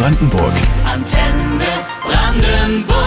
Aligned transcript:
Brandenburg. 0.00 0.54
Antenne 0.86 1.66
Brandenburg. 2.02 2.99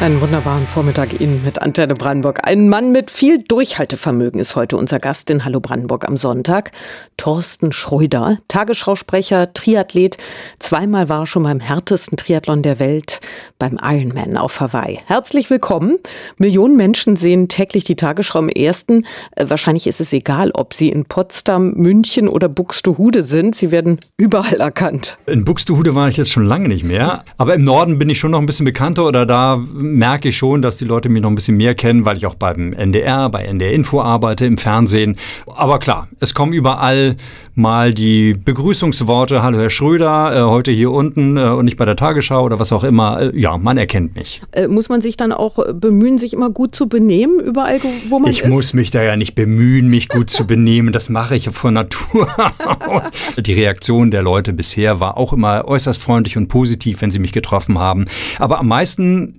Einen 0.00 0.20
wunderbaren 0.20 0.66
Vormittag 0.66 1.20
Ihnen 1.20 1.44
mit 1.44 1.62
Antenne 1.62 1.94
Brandenburg. 1.94 2.40
Ein 2.46 2.68
Mann 2.68 2.90
mit 2.90 3.10
viel 3.10 3.40
Durchhaltevermögen 3.42 4.40
ist 4.40 4.56
heute 4.56 4.76
unser 4.76 4.98
Gast 4.98 5.30
in 5.30 5.44
Hallo 5.44 5.60
Brandenburg 5.60 6.08
am 6.08 6.16
Sonntag. 6.16 6.72
Thorsten 7.16 7.70
Schröder, 7.70 8.38
Tagesschausprecher, 8.48 9.52
Triathlet. 9.52 10.18
Zweimal 10.58 11.08
war 11.08 11.20
er 11.20 11.26
schon 11.26 11.44
beim 11.44 11.60
härtesten 11.60 12.16
Triathlon 12.16 12.62
der 12.62 12.80
Welt, 12.80 13.20
beim 13.60 13.78
Ironman 13.80 14.36
auf 14.36 14.60
Hawaii. 14.60 14.98
Herzlich 15.06 15.50
willkommen. 15.50 15.98
Millionen 16.36 16.76
Menschen 16.76 17.14
sehen 17.14 17.46
täglich 17.46 17.84
die 17.84 17.94
Tagesschau 17.94 18.40
im 18.40 18.48
ersten. 18.48 19.06
Äh, 19.36 19.44
wahrscheinlich 19.48 19.86
ist 19.86 20.00
es 20.00 20.12
egal, 20.12 20.50
ob 20.54 20.74
sie 20.74 20.88
in 20.88 21.04
Potsdam, 21.04 21.74
München 21.74 22.26
oder 22.26 22.48
Buxtehude 22.48 23.22
sind. 23.22 23.54
Sie 23.54 23.70
werden 23.70 24.00
überall 24.16 24.60
erkannt. 24.60 25.16
In 25.26 25.44
Buxtehude 25.44 25.94
war 25.94 26.08
ich 26.08 26.16
jetzt 26.16 26.32
schon 26.32 26.44
lange 26.44 26.66
nicht 26.66 26.82
mehr. 26.82 27.24
Aber 27.36 27.54
im 27.54 27.62
Norden 27.62 28.00
bin 28.00 28.10
ich 28.10 28.18
schon 28.18 28.32
noch 28.32 28.40
ein 28.40 28.46
bisschen 28.46 28.64
bekannter 28.64 29.06
oder 29.06 29.26
da 29.26 29.62
merke 29.96 30.30
ich 30.30 30.36
schon, 30.36 30.62
dass 30.62 30.76
die 30.76 30.84
Leute 30.84 31.08
mich 31.08 31.22
noch 31.22 31.30
ein 31.30 31.34
bisschen 31.34 31.56
mehr 31.56 31.74
kennen, 31.74 32.04
weil 32.04 32.16
ich 32.16 32.26
auch 32.26 32.34
beim 32.34 32.72
NDR, 32.72 33.28
bei 33.28 33.44
NDR 33.44 33.72
Info 33.72 34.00
arbeite, 34.00 34.46
im 34.46 34.58
Fernsehen. 34.58 35.16
Aber 35.54 35.78
klar, 35.78 36.08
es 36.20 36.34
kommen 36.34 36.52
überall 36.52 37.16
mal 37.54 37.92
die 37.92 38.32
Begrüßungsworte, 38.32 39.42
hallo 39.42 39.58
Herr 39.58 39.70
Schröder, 39.70 40.34
äh, 40.34 40.42
heute 40.42 40.70
hier 40.70 40.90
unten 40.90 41.36
äh, 41.36 41.42
und 41.48 41.66
nicht 41.66 41.76
bei 41.76 41.84
der 41.84 41.96
Tagesschau 41.96 42.44
oder 42.44 42.58
was 42.58 42.72
auch 42.72 42.84
immer. 42.84 43.20
Äh, 43.20 43.38
ja, 43.38 43.58
man 43.58 43.76
erkennt 43.76 44.16
mich. 44.16 44.42
Muss 44.68 44.88
man 44.88 45.00
sich 45.00 45.16
dann 45.16 45.32
auch 45.32 45.58
bemühen, 45.74 46.18
sich 46.18 46.32
immer 46.32 46.50
gut 46.50 46.74
zu 46.74 46.88
benehmen, 46.88 47.40
überall, 47.40 47.80
wo 48.08 48.18
man 48.18 48.30
ich 48.30 48.38
ist? 48.38 48.44
Ich 48.44 48.50
muss 48.50 48.72
mich 48.72 48.90
da 48.90 49.02
ja 49.02 49.16
nicht 49.16 49.34
bemühen, 49.34 49.88
mich 49.88 50.08
gut 50.08 50.30
zu 50.30 50.46
benehmen. 50.46 50.92
Das 50.92 51.08
mache 51.08 51.36
ich 51.36 51.50
von 51.50 51.74
Natur 51.74 52.28
aus. 52.86 53.02
Die 53.38 53.52
Reaktion 53.52 54.10
der 54.10 54.22
Leute 54.22 54.52
bisher 54.52 55.00
war 55.00 55.18
auch 55.18 55.32
immer 55.32 55.66
äußerst 55.66 56.02
freundlich 56.02 56.36
und 56.36 56.48
positiv, 56.48 57.02
wenn 57.02 57.10
sie 57.10 57.18
mich 57.18 57.32
getroffen 57.32 57.78
haben. 57.78 58.06
Aber 58.38 58.58
am 58.58 58.68
meisten 58.68 59.34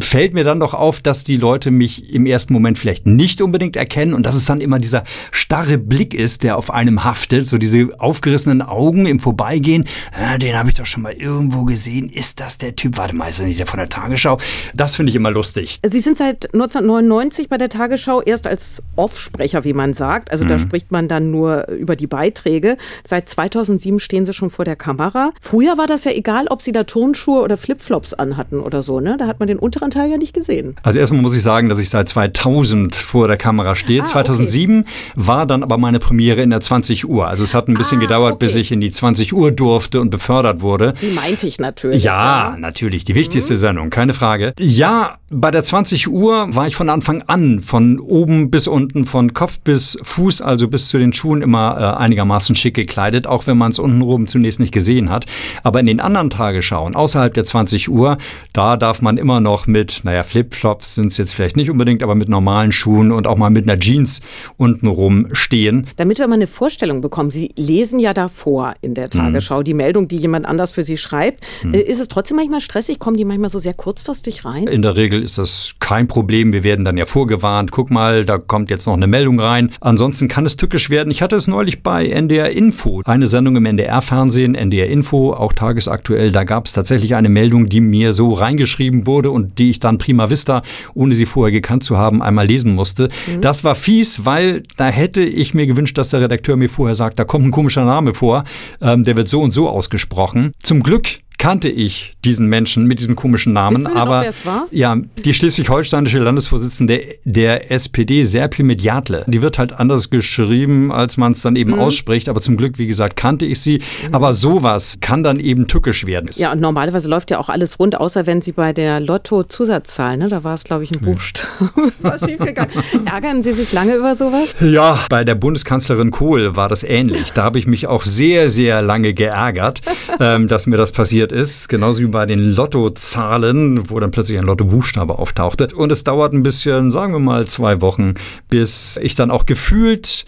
fällt 0.00 0.34
mir 0.34 0.44
dann 0.44 0.60
doch 0.60 0.74
auf, 0.74 1.00
dass 1.00 1.24
die 1.24 1.36
Leute 1.36 1.70
mich 1.70 2.12
im 2.12 2.26
ersten 2.26 2.52
Moment 2.52 2.78
vielleicht 2.78 3.06
nicht 3.06 3.40
unbedingt 3.40 3.76
erkennen 3.76 4.14
und 4.14 4.24
dass 4.26 4.34
es 4.34 4.44
dann 4.44 4.60
immer 4.60 4.78
dieser 4.78 5.04
starre 5.30 5.78
Blick 5.78 6.14
ist, 6.14 6.42
der 6.42 6.56
auf 6.56 6.70
einem 6.70 7.04
haftet, 7.04 7.46
so 7.46 7.58
diese 7.58 7.88
aufgerissenen 7.98 8.62
Augen 8.62 9.06
im 9.06 9.20
Vorbeigehen. 9.20 9.84
Ja, 10.18 10.38
den 10.38 10.56
habe 10.56 10.70
ich 10.70 10.74
doch 10.74 10.86
schon 10.86 11.02
mal 11.02 11.12
irgendwo 11.12 11.64
gesehen. 11.64 12.08
Ist 12.08 12.40
das 12.40 12.58
der 12.58 12.76
Typ? 12.76 12.96
Warte 12.96 13.14
mal, 13.14 13.28
ist 13.28 13.40
er 13.40 13.46
nicht 13.46 13.58
der 13.58 13.66
von 13.66 13.78
der 13.78 13.88
Tagesschau? 13.88 14.38
Das 14.74 14.96
finde 14.96 15.10
ich 15.10 15.16
immer 15.16 15.30
lustig. 15.30 15.80
Sie 15.84 16.00
sind 16.00 16.16
seit 16.16 16.52
1999 16.52 17.48
bei 17.48 17.58
der 17.58 17.68
Tagesschau 17.68 18.22
erst 18.22 18.46
als 18.46 18.82
Offsprecher, 18.96 19.64
wie 19.64 19.72
man 19.72 19.94
sagt. 19.94 20.30
Also 20.30 20.44
mhm. 20.44 20.48
da 20.48 20.58
spricht 20.58 20.90
man 20.90 21.08
dann 21.08 21.30
nur 21.30 21.68
über 21.68 21.96
die 21.96 22.06
Beiträge. 22.06 22.76
Seit 23.04 23.28
2007 23.28 24.00
stehen 24.00 24.26
Sie 24.26 24.32
schon 24.32 24.50
vor 24.50 24.64
der 24.64 24.76
Kamera. 24.76 25.32
Früher 25.40 25.78
war 25.78 25.86
das 25.86 26.04
ja 26.04 26.12
egal, 26.12 26.46
ob 26.48 26.62
Sie 26.62 26.72
da 26.72 26.84
Turnschuhe 26.84 27.42
oder 27.42 27.56
Flipflops 27.56 28.14
anhatten 28.14 28.60
oder 28.60 28.82
so. 28.82 29.00
Ne? 29.00 29.16
Da 29.18 29.26
hat 29.26 29.38
man 29.40 29.51
den 29.52 29.58
unteren 29.58 29.90
Teil 29.90 30.10
ja 30.10 30.16
nicht 30.16 30.34
gesehen. 30.34 30.76
Also 30.82 30.98
erstmal 30.98 31.22
muss 31.22 31.36
ich 31.36 31.42
sagen, 31.42 31.68
dass 31.68 31.78
ich 31.78 31.90
seit 31.90 32.08
2000 32.08 32.94
vor 32.94 33.28
der 33.28 33.36
Kamera 33.36 33.76
stehe. 33.76 34.02
Ah, 34.02 34.06
2007 34.06 34.80
okay. 34.80 34.90
war 35.14 35.46
dann 35.46 35.62
aber 35.62 35.78
meine 35.78 35.98
Premiere 35.98 36.42
in 36.42 36.50
der 36.50 36.60
20 36.60 37.08
Uhr. 37.08 37.28
Also 37.28 37.44
es 37.44 37.54
hat 37.54 37.68
ein 37.68 37.74
bisschen 37.74 37.98
ah, 37.98 38.02
gedauert, 38.02 38.32
okay. 38.34 38.46
bis 38.46 38.54
ich 38.54 38.72
in 38.72 38.80
die 38.80 38.90
20 38.90 39.32
Uhr 39.32 39.50
durfte 39.50 40.00
und 40.00 40.10
befördert 40.10 40.60
wurde. 40.62 40.94
Die 41.00 41.10
meinte 41.10 41.46
ich 41.46 41.58
natürlich. 41.58 42.02
Ja, 42.02 42.52
ja. 42.52 42.56
natürlich. 42.58 43.04
Die 43.04 43.14
wichtigste 43.14 43.54
mhm. 43.54 43.58
Sendung, 43.58 43.90
keine 43.90 44.14
Frage. 44.14 44.54
Ja, 44.58 45.18
bei 45.30 45.50
der 45.50 45.64
20 45.64 46.08
Uhr 46.08 46.54
war 46.54 46.66
ich 46.66 46.76
von 46.76 46.88
Anfang 46.88 47.22
an, 47.22 47.60
von 47.60 47.98
oben 47.98 48.50
bis 48.50 48.68
unten, 48.68 49.06
von 49.06 49.34
Kopf 49.34 49.60
bis 49.60 49.98
Fuß, 50.02 50.42
also 50.42 50.68
bis 50.68 50.88
zu 50.88 50.98
den 50.98 51.12
Schuhen 51.12 51.42
immer 51.42 51.76
äh, 51.78 52.02
einigermaßen 52.02 52.54
schick 52.54 52.74
gekleidet, 52.74 53.26
auch 53.26 53.46
wenn 53.46 53.58
man 53.58 53.70
es 53.70 53.78
unten 53.78 54.02
oben 54.02 54.26
zunächst 54.26 54.60
nicht 54.60 54.72
gesehen 54.72 55.10
hat. 55.10 55.26
Aber 55.62 55.80
in 55.80 55.86
den 55.86 56.00
anderen 56.00 56.30
Tagesschauen, 56.30 56.94
außerhalb 56.94 57.32
der 57.34 57.44
20 57.44 57.90
Uhr, 57.90 58.18
da 58.52 58.76
darf 58.76 59.02
man 59.02 59.16
immer 59.16 59.40
noch 59.42 59.66
mit, 59.66 60.00
naja, 60.04 60.22
Flipflops 60.22 60.94
sind 60.94 61.08
es 61.08 61.16
jetzt 61.18 61.34
vielleicht 61.34 61.56
nicht 61.56 61.70
unbedingt, 61.70 62.02
aber 62.02 62.14
mit 62.14 62.28
normalen 62.28 62.72
Schuhen 62.72 63.12
und 63.12 63.26
auch 63.26 63.36
mal 63.36 63.50
mit 63.50 63.68
einer 63.68 63.78
Jeans 63.78 64.22
untenrum 64.56 65.28
stehen. 65.32 65.86
Damit 65.96 66.18
wir 66.18 66.26
mal 66.26 66.34
eine 66.34 66.46
Vorstellung 66.46 67.00
bekommen, 67.00 67.30
Sie 67.30 67.52
lesen 67.56 67.98
ja 67.98 68.14
davor 68.14 68.74
in 68.80 68.94
der 68.94 69.10
Tagesschau 69.10 69.58
hm. 69.58 69.64
die 69.64 69.74
Meldung, 69.74 70.08
die 70.08 70.16
jemand 70.16 70.46
anders 70.46 70.70
für 70.70 70.84
Sie 70.84 70.96
schreibt. 70.96 71.44
Hm. 71.62 71.74
Ist 71.74 72.00
es 72.00 72.08
trotzdem 72.08 72.36
manchmal 72.36 72.60
stressig? 72.60 72.98
Kommen 72.98 73.16
die 73.16 73.24
manchmal 73.24 73.50
so 73.50 73.58
sehr 73.58 73.74
kurzfristig 73.74 74.44
rein? 74.44 74.66
In 74.66 74.82
der 74.82 74.96
Regel 74.96 75.22
ist 75.22 75.38
das 75.38 75.74
kein 75.80 76.06
Problem. 76.06 76.52
Wir 76.52 76.64
werden 76.64 76.84
dann 76.84 76.96
ja 76.96 77.06
vorgewarnt. 77.06 77.72
Guck 77.72 77.90
mal, 77.90 78.24
da 78.24 78.38
kommt 78.38 78.70
jetzt 78.70 78.86
noch 78.86 78.94
eine 78.94 79.06
Meldung 79.06 79.40
rein. 79.40 79.70
Ansonsten 79.80 80.28
kann 80.28 80.46
es 80.46 80.56
tückisch 80.56 80.90
werden. 80.90 81.10
Ich 81.10 81.22
hatte 81.22 81.36
es 81.36 81.48
neulich 81.48 81.82
bei 81.82 82.08
NDR 82.08 82.50
Info, 82.50 83.02
eine 83.04 83.26
Sendung 83.26 83.56
im 83.56 83.66
NDR-Fernsehen, 83.66 84.54
NDR 84.54 84.88
Info, 84.88 85.32
auch 85.32 85.52
tagesaktuell. 85.52 86.30
Da 86.32 86.44
gab 86.44 86.66
es 86.66 86.72
tatsächlich 86.72 87.14
eine 87.14 87.28
Meldung, 87.28 87.68
die 87.68 87.80
mir 87.80 88.12
so 88.12 88.32
reingeschrieben 88.32 89.06
wurde 89.06 89.30
und 89.32 89.58
die 89.58 89.70
ich 89.70 89.80
dann 89.80 89.98
prima 89.98 90.30
vista, 90.30 90.62
ohne 90.94 91.14
sie 91.14 91.26
vorher 91.26 91.52
gekannt 91.52 91.84
zu 91.84 91.98
haben, 91.98 92.22
einmal 92.22 92.46
lesen 92.46 92.74
musste. 92.74 93.08
Mhm. 93.26 93.40
Das 93.40 93.64
war 93.64 93.74
fies, 93.74 94.24
weil 94.24 94.62
da 94.76 94.88
hätte 94.88 95.22
ich 95.22 95.54
mir 95.54 95.66
gewünscht, 95.66 95.98
dass 95.98 96.08
der 96.08 96.20
Redakteur 96.20 96.56
mir 96.56 96.68
vorher 96.68 96.94
sagt, 96.94 97.18
da 97.18 97.24
kommt 97.24 97.46
ein 97.46 97.50
komischer 97.50 97.84
Name 97.84 98.14
vor, 98.14 98.44
ähm, 98.80 99.04
der 99.04 99.16
wird 99.16 99.28
so 99.28 99.40
und 99.40 99.52
so 99.52 99.68
ausgesprochen. 99.68 100.52
Zum 100.62 100.82
Glück 100.82 101.20
kannte 101.42 101.68
ich 101.68 102.14
diesen 102.24 102.46
Menschen 102.46 102.86
mit 102.86 103.00
diesem 103.00 103.16
komischen 103.16 103.52
Namen. 103.52 103.78
Wissen 103.78 103.96
aber 103.96 104.18
noch, 104.18 104.22
wer 104.22 104.28
es 104.28 104.46
war? 104.46 104.66
ja, 104.70 104.96
die 105.24 105.34
schleswig-holsteinische 105.34 106.20
Landesvorsitzende 106.20 107.16
der 107.24 107.72
SPD, 107.72 108.22
Serpil 108.22 108.64
Mediatle, 108.64 109.24
die 109.26 109.42
wird 109.42 109.58
halt 109.58 109.72
anders 109.72 110.08
geschrieben, 110.08 110.92
als 110.92 111.16
man 111.16 111.32
es 111.32 111.42
dann 111.42 111.56
eben 111.56 111.72
mhm. 111.72 111.80
ausspricht. 111.80 112.28
Aber 112.28 112.40
zum 112.40 112.56
Glück, 112.56 112.78
wie 112.78 112.86
gesagt, 112.86 113.16
kannte 113.16 113.44
ich 113.44 113.60
sie. 113.60 113.80
Mhm. 114.06 114.14
Aber 114.14 114.34
sowas 114.34 114.98
kann 115.00 115.24
dann 115.24 115.40
eben 115.40 115.66
tückisch 115.66 116.06
werden. 116.06 116.30
Ja, 116.34 116.52
und 116.52 116.60
normalerweise 116.60 117.08
läuft 117.08 117.32
ja 117.32 117.40
auch 117.40 117.48
alles 117.48 117.80
rund, 117.80 117.98
außer 117.98 118.24
wenn 118.24 118.40
sie 118.40 118.52
bei 118.52 118.72
der 118.72 119.00
Lotto-Zusatzzahl, 119.00 120.18
ne, 120.18 120.28
da 120.28 120.44
war 120.44 120.54
es, 120.54 120.62
glaube 120.62 120.84
ich, 120.84 120.92
ein 120.92 121.00
Buchstabe. 121.00 121.72
das 122.00 122.20
war 122.22 122.28
schiefgegangen. 122.28 122.70
Ärgern 123.04 123.42
Sie 123.42 123.52
sich 123.52 123.72
lange 123.72 123.96
über 123.96 124.14
sowas? 124.14 124.54
Ja, 124.60 124.96
bei 125.08 125.24
der 125.24 125.34
Bundeskanzlerin 125.34 126.12
Kohl 126.12 126.54
war 126.54 126.68
das 126.68 126.84
ähnlich. 126.84 127.32
Da 127.32 127.42
habe 127.42 127.58
ich 127.58 127.66
mich 127.66 127.88
auch 127.88 128.04
sehr, 128.04 128.48
sehr 128.48 128.80
lange 128.80 129.12
geärgert, 129.12 129.82
ähm, 130.20 130.46
dass 130.46 130.68
mir 130.68 130.76
das 130.76 130.92
passiert 130.92 131.31
ist, 131.32 131.68
genauso 131.68 132.00
wie 132.00 132.06
bei 132.06 132.26
den 132.26 132.54
Lottozahlen, 132.54 133.90
wo 133.90 133.98
dann 133.98 134.10
plötzlich 134.10 134.38
ein 134.38 134.44
Lottobuchstabe 134.44 135.18
auftauchte. 135.18 135.68
Und 135.74 135.90
es 135.90 136.04
dauert 136.04 136.32
ein 136.32 136.42
bisschen, 136.42 136.90
sagen 136.90 137.12
wir 137.12 137.20
mal 137.20 137.46
zwei 137.46 137.80
Wochen, 137.80 138.14
bis 138.48 138.98
ich 139.02 139.14
dann 139.14 139.30
auch 139.30 139.46
gefühlt 139.46 140.24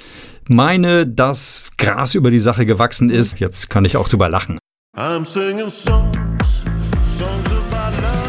meine, 0.48 1.06
dass 1.06 1.64
Gras 1.78 2.14
über 2.14 2.30
die 2.30 2.40
Sache 2.40 2.66
gewachsen 2.66 3.10
ist. 3.10 3.38
Jetzt 3.38 3.70
kann 3.70 3.84
ich 3.84 3.96
auch 3.96 4.08
drüber 4.08 4.28
lachen. 4.28 4.58
I'm 4.96 5.24
singing 5.24 5.70
songs, 5.70 6.64
songs 7.02 7.52
about 7.52 7.96
love. 8.00 8.24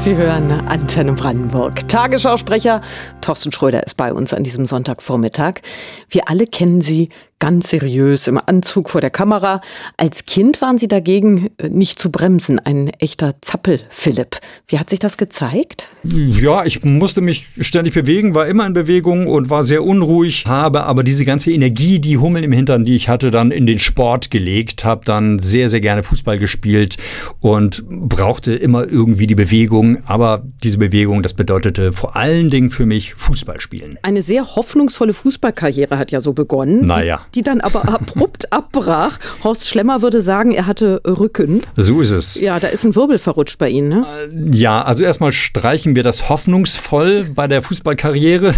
Sie 0.00 0.16
hören 0.16 0.50
Antenne 0.50 1.12
Brandenburg. 1.12 1.86
Tagesschausprecher 1.86 2.80
Thorsten 3.20 3.52
Schröder 3.52 3.84
ist 3.84 3.98
bei 3.98 4.14
uns 4.14 4.32
an 4.32 4.42
diesem 4.42 4.64
Sonntagvormittag. 4.64 5.60
Wir 6.08 6.26
alle 6.26 6.46
kennen 6.46 6.80
Sie 6.80 7.10
ganz 7.40 7.70
seriös 7.70 8.28
im 8.28 8.38
Anzug 8.44 8.90
vor 8.90 9.00
der 9.00 9.10
Kamera. 9.10 9.60
Als 9.96 10.26
Kind 10.26 10.60
waren 10.60 10.78
Sie 10.78 10.86
dagegen 10.86 11.50
äh, 11.58 11.68
nicht 11.68 11.98
zu 11.98 12.12
bremsen, 12.12 12.60
ein 12.60 12.90
echter 13.00 13.34
Zappel-Philipp. 13.40 14.36
Wie 14.68 14.78
hat 14.78 14.90
sich 14.90 15.00
das 15.00 15.16
gezeigt? 15.16 15.88
Ja, 16.04 16.64
ich 16.64 16.84
musste 16.84 17.20
mich 17.20 17.46
ständig 17.58 17.94
bewegen, 17.94 18.34
war 18.34 18.46
immer 18.46 18.66
in 18.66 18.74
Bewegung 18.74 19.26
und 19.26 19.50
war 19.50 19.64
sehr 19.64 19.82
unruhig, 19.82 20.46
habe 20.46 20.84
aber 20.84 21.02
diese 21.02 21.24
ganze 21.24 21.50
Energie, 21.50 21.98
die 21.98 22.18
Hummeln 22.18 22.44
im 22.44 22.52
Hintern, 22.52 22.84
die 22.84 22.94
ich 22.94 23.08
hatte, 23.08 23.30
dann 23.30 23.50
in 23.50 23.66
den 23.66 23.78
Sport 23.78 24.30
gelegt, 24.30 24.84
habe 24.84 25.04
dann 25.04 25.38
sehr, 25.38 25.68
sehr 25.68 25.80
gerne 25.80 26.02
Fußball 26.02 26.38
gespielt 26.38 26.98
und 27.40 27.82
brauchte 27.88 28.54
immer 28.54 28.86
irgendwie 28.86 29.26
die 29.26 29.34
Bewegung. 29.34 30.02
Aber 30.04 30.44
diese 30.62 30.76
Bewegung, 30.76 31.22
das 31.22 31.32
bedeutete 31.32 31.92
vor 31.92 32.16
allen 32.16 32.50
Dingen 32.50 32.70
für 32.70 32.84
mich 32.84 33.14
Fußball 33.14 33.60
spielen. 33.60 33.98
Eine 34.02 34.20
sehr 34.20 34.56
hoffnungsvolle 34.56 35.14
Fußballkarriere 35.14 35.96
hat 35.96 36.10
ja 36.10 36.20
so 36.20 36.34
begonnen. 36.34 36.84
Naja 36.84 37.22
die 37.34 37.42
dann 37.42 37.60
aber 37.60 37.88
abrupt 37.88 38.52
abbrach. 38.52 39.18
Horst 39.44 39.68
Schlemmer 39.68 40.02
würde 40.02 40.22
sagen, 40.22 40.52
er 40.52 40.66
hatte 40.66 41.00
Rücken. 41.06 41.60
So 41.76 42.00
ist 42.00 42.10
es. 42.10 42.40
Ja, 42.40 42.60
da 42.60 42.68
ist 42.68 42.84
ein 42.84 42.94
Wirbel 42.96 43.18
verrutscht 43.18 43.58
bei 43.58 43.68
Ihnen, 43.68 43.88
ne? 43.88 44.06
Äh, 44.32 44.56
ja, 44.56 44.82
also 44.82 45.04
erstmal 45.04 45.32
streichen 45.32 45.96
wir 45.96 46.02
das 46.02 46.28
hoffnungsvoll 46.28 47.24
bei 47.34 47.46
der 47.46 47.62
Fußballkarriere. 47.62 48.54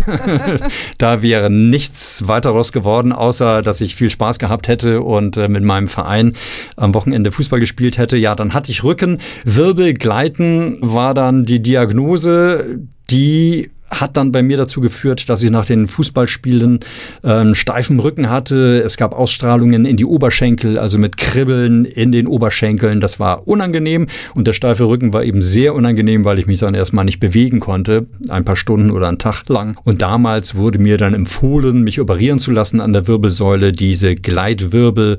da 0.99 1.23
wäre 1.23 1.51
nichts 1.51 2.27
weiteres 2.27 2.73
geworden, 2.73 3.13
außer 3.13 3.63
dass 3.63 3.81
ich 3.81 3.95
viel 3.95 4.11
Spaß 4.11 4.39
gehabt 4.39 4.69
hätte 4.69 5.03
und 5.03 5.37
äh, 5.37 5.49
mit 5.49 5.65
meinem 5.65 5.89
Verein 5.89 6.35
am 6.77 6.95
Wochenende 6.95 7.33
Fußball 7.33 7.61
gespielt 7.61 7.99
hätte. 7.99 8.17
Ja, 8.17 8.35
dann 8.35 8.55
hatte 8.55 8.71
ich 8.71 8.85
Rücken. 8.85 9.19
Wirbel 9.45 9.95
gleiten 9.95 10.79
war 10.81 11.15
dann 11.15 11.45
die 11.45 11.63
Diagnose, 11.63 12.81
die 13.11 13.71
hat 13.93 14.17
dann 14.17 14.33
bei 14.33 14.43
mir 14.43 14.57
dazu 14.57 14.81
geführt, 14.81 15.29
dass 15.29 15.43
ich 15.43 15.51
nach 15.51 15.67
den 15.67 15.87
Fußballspielen 15.87 16.81
ähm, 17.23 17.55
steifen 17.55 18.01
Rücken 18.01 18.31
hatte. 18.31 18.83
Es 18.85 18.97
gab 18.97 19.15
Ausstrahlungen 19.15 19.85
in 19.85 19.97
die 19.97 20.05
Oberschenkel, 20.05 20.79
also 20.79 20.99
mit 20.99 21.17
Kribbeln 21.17 21.85
in 21.85 22.11
den 22.11 22.27
Oberschenkeln. 22.27 23.01
Das 23.01 23.21
war 23.21 23.47
unangenehm 23.47 24.07
und 24.35 24.47
der 24.47 24.53
steife 24.53 24.85
Rücken 24.85 25.13
war 25.13 25.25
eben 25.25 25.43
sehr 25.43 25.75
unangenehm, 25.75 26.25
weil 26.25 26.39
ich 26.39 26.47
mich 26.47 26.61
dann 26.61 26.75
erstmal 26.75 27.05
nicht 27.05 27.21
bewegen 27.21 27.61
konnte, 27.61 28.07
ein 28.29 28.45
paar 28.45 28.57
Stunden 28.57 28.91
oder 28.91 29.09
einen 29.09 29.19
Tag 29.19 29.49
lang. 29.49 29.79
Und 29.85 30.03
damals 30.03 30.55
wurde 30.55 30.79
mir 30.79 30.97
dann 30.97 31.15
empfohlen, 31.15 31.83
mich 31.83 32.01
operieren 32.01 32.39
zu 32.39 32.51
lassen 32.51 32.81
an 32.81 32.93
der 32.93 33.07
Wirbelsäule, 33.07 33.73
diese 33.73 34.15
Gleitwirbel 34.15 35.19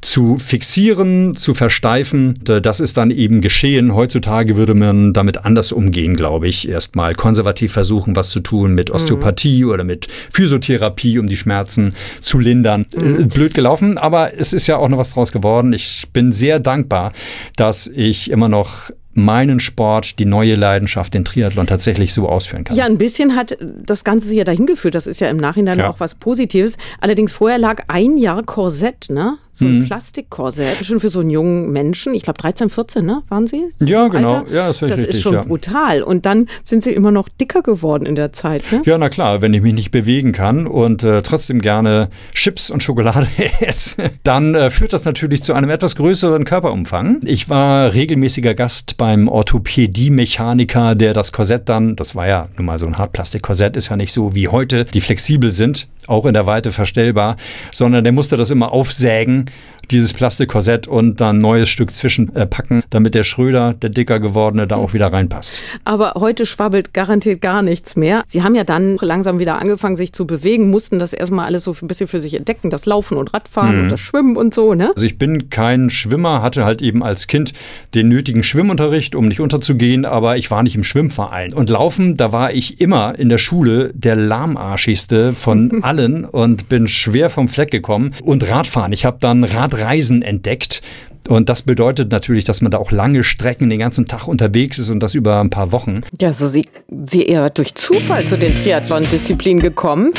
zu 0.00 0.38
fixieren, 0.38 1.34
zu 1.36 1.54
versteifen. 1.54 2.38
Das 2.42 2.80
ist 2.80 2.96
dann 2.96 3.10
eben 3.10 3.40
geschehen. 3.40 3.94
Heutzutage 3.94 4.56
würde 4.56 4.74
man 4.74 5.12
damit 5.12 5.44
anders 5.44 5.72
umgehen, 5.72 6.16
glaube 6.16 6.48
ich. 6.48 6.68
Erstmal 6.68 7.14
konservativ 7.14 7.72
versuchen, 7.72 8.16
was 8.16 8.30
zu 8.30 8.40
tun 8.40 8.74
mit 8.74 8.90
Osteopathie 8.90 9.64
mhm. 9.64 9.70
oder 9.70 9.84
mit 9.84 10.08
Physiotherapie, 10.32 11.18
um 11.18 11.26
die 11.26 11.36
Schmerzen 11.36 11.94
zu 12.20 12.38
lindern. 12.38 12.86
Mhm. 12.96 13.28
Blöd 13.28 13.54
gelaufen, 13.54 13.98
aber 13.98 14.38
es 14.38 14.52
ist 14.52 14.66
ja 14.66 14.76
auch 14.76 14.88
noch 14.88 14.98
was 14.98 15.14
draus 15.14 15.32
geworden. 15.32 15.72
Ich 15.72 16.08
bin 16.12 16.32
sehr 16.32 16.60
dankbar, 16.60 17.12
dass 17.56 17.86
ich 17.86 18.30
immer 18.30 18.48
noch 18.48 18.90
meinen 19.12 19.60
Sport, 19.60 20.18
die 20.18 20.24
neue 20.24 20.54
Leidenschaft, 20.54 21.14
den 21.14 21.24
Triathlon 21.24 21.66
tatsächlich 21.66 22.14
so 22.14 22.28
ausführen 22.28 22.64
kann. 22.64 22.76
Ja, 22.76 22.84
ein 22.84 22.98
bisschen 22.98 23.34
hat 23.34 23.56
das 23.60 24.04
Ganze 24.04 24.28
sich 24.28 24.38
ja 24.38 24.44
dahin 24.44 24.66
geführt. 24.66 24.94
Das 24.94 25.06
ist 25.06 25.20
ja 25.20 25.28
im 25.28 25.36
Nachhinein 25.36 25.78
ja. 25.78 25.90
auch 25.90 25.98
was 25.98 26.14
Positives. 26.14 26.76
Allerdings 27.00 27.32
vorher 27.32 27.58
lag 27.58 27.84
ein 27.88 28.16
Jahr 28.16 28.42
Korsett, 28.42 29.10
ne? 29.10 29.38
So 29.52 29.66
ein 29.66 29.80
mhm. 29.80 29.86
Plastikkorsett, 29.86 30.84
schon 30.84 31.00
für 31.00 31.08
so 31.08 31.20
einen 31.20 31.30
jungen 31.30 31.72
Menschen. 31.72 32.14
Ich 32.14 32.22
glaube 32.22 32.40
13, 32.40 32.70
14, 32.70 33.04
ne? 33.04 33.22
Waren 33.28 33.46
Sie? 33.46 33.68
Ja, 33.80 34.08
genau. 34.08 34.36
Alter? 34.36 34.52
Ja, 34.52 34.68
das, 34.68 34.78
das 34.78 34.92
richtig, 34.92 35.08
ist 35.08 35.22
schon 35.22 35.34
ja. 35.34 35.42
brutal. 35.42 36.02
Und 36.02 36.24
dann 36.24 36.46
sind 36.62 36.82
Sie 36.82 36.92
immer 36.92 37.10
noch 37.10 37.28
dicker 37.28 37.62
geworden 37.62 38.06
in 38.06 38.14
der 38.14 38.32
Zeit, 38.32 38.62
ne? 38.70 38.82
Ja, 38.84 38.96
na 38.96 39.08
klar. 39.08 39.42
Wenn 39.42 39.52
ich 39.54 39.62
mich 39.62 39.74
nicht 39.74 39.90
bewegen 39.90 40.32
kann 40.32 40.66
und 40.66 41.02
äh, 41.02 41.22
trotzdem 41.22 41.60
gerne 41.60 42.10
Chips 42.32 42.70
und 42.70 42.82
Schokolade 42.82 43.26
esse, 43.60 44.10
dann 44.22 44.54
äh, 44.54 44.70
führt 44.70 44.92
das 44.92 45.04
natürlich 45.04 45.42
zu 45.42 45.52
einem 45.52 45.70
etwas 45.70 45.96
größeren 45.96 46.44
Körperumfang. 46.44 47.20
Ich 47.24 47.48
war 47.48 47.92
regelmäßiger 47.92 48.54
Gast 48.54 48.96
beim 48.96 49.28
Orthopädie-Mechaniker, 49.28 50.94
der 50.94 51.12
das 51.14 51.32
Korsett 51.32 51.68
dann, 51.68 51.96
das 51.96 52.14
war 52.14 52.26
ja 52.26 52.48
nun 52.56 52.66
mal 52.66 52.78
so 52.78 52.86
ein 52.86 52.98
Hartplastikkorsett, 52.98 53.76
ist 53.76 53.90
ja 53.90 53.96
nicht 53.96 54.12
so 54.12 54.34
wie 54.34 54.48
heute, 54.48 54.84
die 54.84 55.00
flexibel 55.00 55.50
sind, 55.50 55.88
auch 56.08 56.26
in 56.26 56.34
der 56.34 56.46
Weite 56.46 56.72
verstellbar, 56.72 57.36
sondern 57.72 58.04
der 58.04 58.12
musste 58.12 58.36
das 58.36 58.50
immer 58.50 58.72
aufsägen 58.72 59.46
dieses 59.90 60.12
Plastikkorsett 60.12 60.86
und 60.86 61.20
dann 61.20 61.30
ein 61.30 61.40
neues 61.40 61.68
Stück 61.68 61.94
zwischenpacken, 61.94 62.82
damit 62.90 63.14
der 63.14 63.24
Schröder, 63.24 63.74
der 63.74 63.90
dicker 63.90 64.20
gewordene, 64.20 64.66
da 64.66 64.76
auch 64.76 64.92
wieder 64.92 65.12
reinpasst. 65.12 65.54
Aber 65.84 66.14
heute 66.16 66.46
schwabbelt 66.46 66.92
garantiert 66.92 67.40
gar 67.40 67.62
nichts 67.62 67.96
mehr. 67.96 68.24
Sie 68.28 68.42
haben 68.42 68.54
ja 68.54 68.64
dann 68.64 68.96
langsam 69.00 69.38
wieder 69.38 69.60
angefangen, 69.60 69.96
sich 69.96 70.12
zu 70.12 70.26
bewegen, 70.26 70.70
mussten 70.70 70.98
das 70.98 71.12
erstmal 71.12 71.46
alles 71.46 71.64
so 71.64 71.74
ein 71.80 71.88
bisschen 71.88 72.08
für 72.08 72.20
sich 72.20 72.34
entdecken, 72.34 72.70
das 72.70 72.86
Laufen 72.86 73.16
und 73.16 73.32
Radfahren 73.32 73.76
mhm. 73.76 73.82
und 73.82 73.92
das 73.92 74.00
Schwimmen 74.00 74.36
und 74.36 74.54
so, 74.54 74.74
ne? 74.74 74.92
Also 74.94 75.06
ich 75.06 75.18
bin 75.18 75.50
kein 75.50 75.90
Schwimmer, 75.90 76.42
hatte 76.42 76.64
halt 76.64 76.82
eben 76.82 77.02
als 77.02 77.26
Kind 77.26 77.52
den 77.94 78.08
nötigen 78.08 78.42
Schwimmunterricht, 78.42 79.14
um 79.14 79.28
nicht 79.28 79.40
unterzugehen, 79.40 80.04
aber 80.04 80.36
ich 80.36 80.50
war 80.50 80.62
nicht 80.62 80.76
im 80.76 80.84
Schwimmverein. 80.84 81.52
Und 81.52 81.70
Laufen, 81.70 82.16
da 82.16 82.32
war 82.32 82.52
ich 82.52 82.80
immer 82.80 83.18
in 83.18 83.28
der 83.28 83.38
Schule 83.38 83.92
der 83.94 84.16
lahmarschigste 84.16 85.32
von 85.32 85.82
allen 85.82 86.24
und 86.24 86.68
bin 86.68 86.88
schwer 86.88 87.30
vom 87.30 87.48
Fleck 87.48 87.70
gekommen. 87.70 88.14
Und 88.22 88.48
Radfahren, 88.48 88.92
ich 88.92 89.04
habe 89.04 89.18
dann 89.20 89.44
Rad 89.44 89.79
Reisen 89.80 90.22
entdeckt. 90.22 90.82
Und 91.28 91.48
das 91.48 91.62
bedeutet 91.62 92.10
natürlich, 92.10 92.44
dass 92.44 92.60
man 92.60 92.70
da 92.70 92.78
auch 92.78 92.90
lange 92.90 93.22
Strecken 93.24 93.70
den 93.70 93.78
ganzen 93.78 94.06
Tag 94.06 94.26
unterwegs 94.26 94.78
ist 94.78 94.90
und 94.90 95.00
das 95.00 95.14
über 95.14 95.40
ein 95.40 95.50
paar 95.50 95.70
Wochen. 95.70 96.00
Ja, 96.20 96.32
so 96.32 96.46
Sie, 96.46 96.66
Sie 97.06 97.24
eher 97.24 97.50
durch 97.50 97.74
Zufall 97.74 98.26
zu 98.26 98.38
den 98.38 98.54
Triathlon-Disziplinen 98.54 99.62
gekommen. 99.62 100.12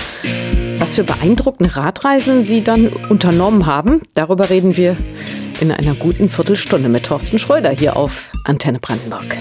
Was 0.78 0.96
für 0.96 1.04
beeindruckende 1.04 1.76
Radreisen 1.76 2.44
Sie 2.44 2.64
dann 2.64 2.88
unternommen 2.88 3.66
haben, 3.66 4.02
darüber 4.14 4.50
reden 4.50 4.78
wir 4.78 4.98
in 5.60 5.72
einer 5.72 5.96
guten 5.96 6.30
Viertelstunde 6.30 6.90
mit 6.90 7.06
Thorsten 7.06 7.38
Schröder 7.38 7.72
hier 7.72 7.98
auf 7.98 8.32
Antenne 8.46 8.80
Brandenburg. 8.80 9.38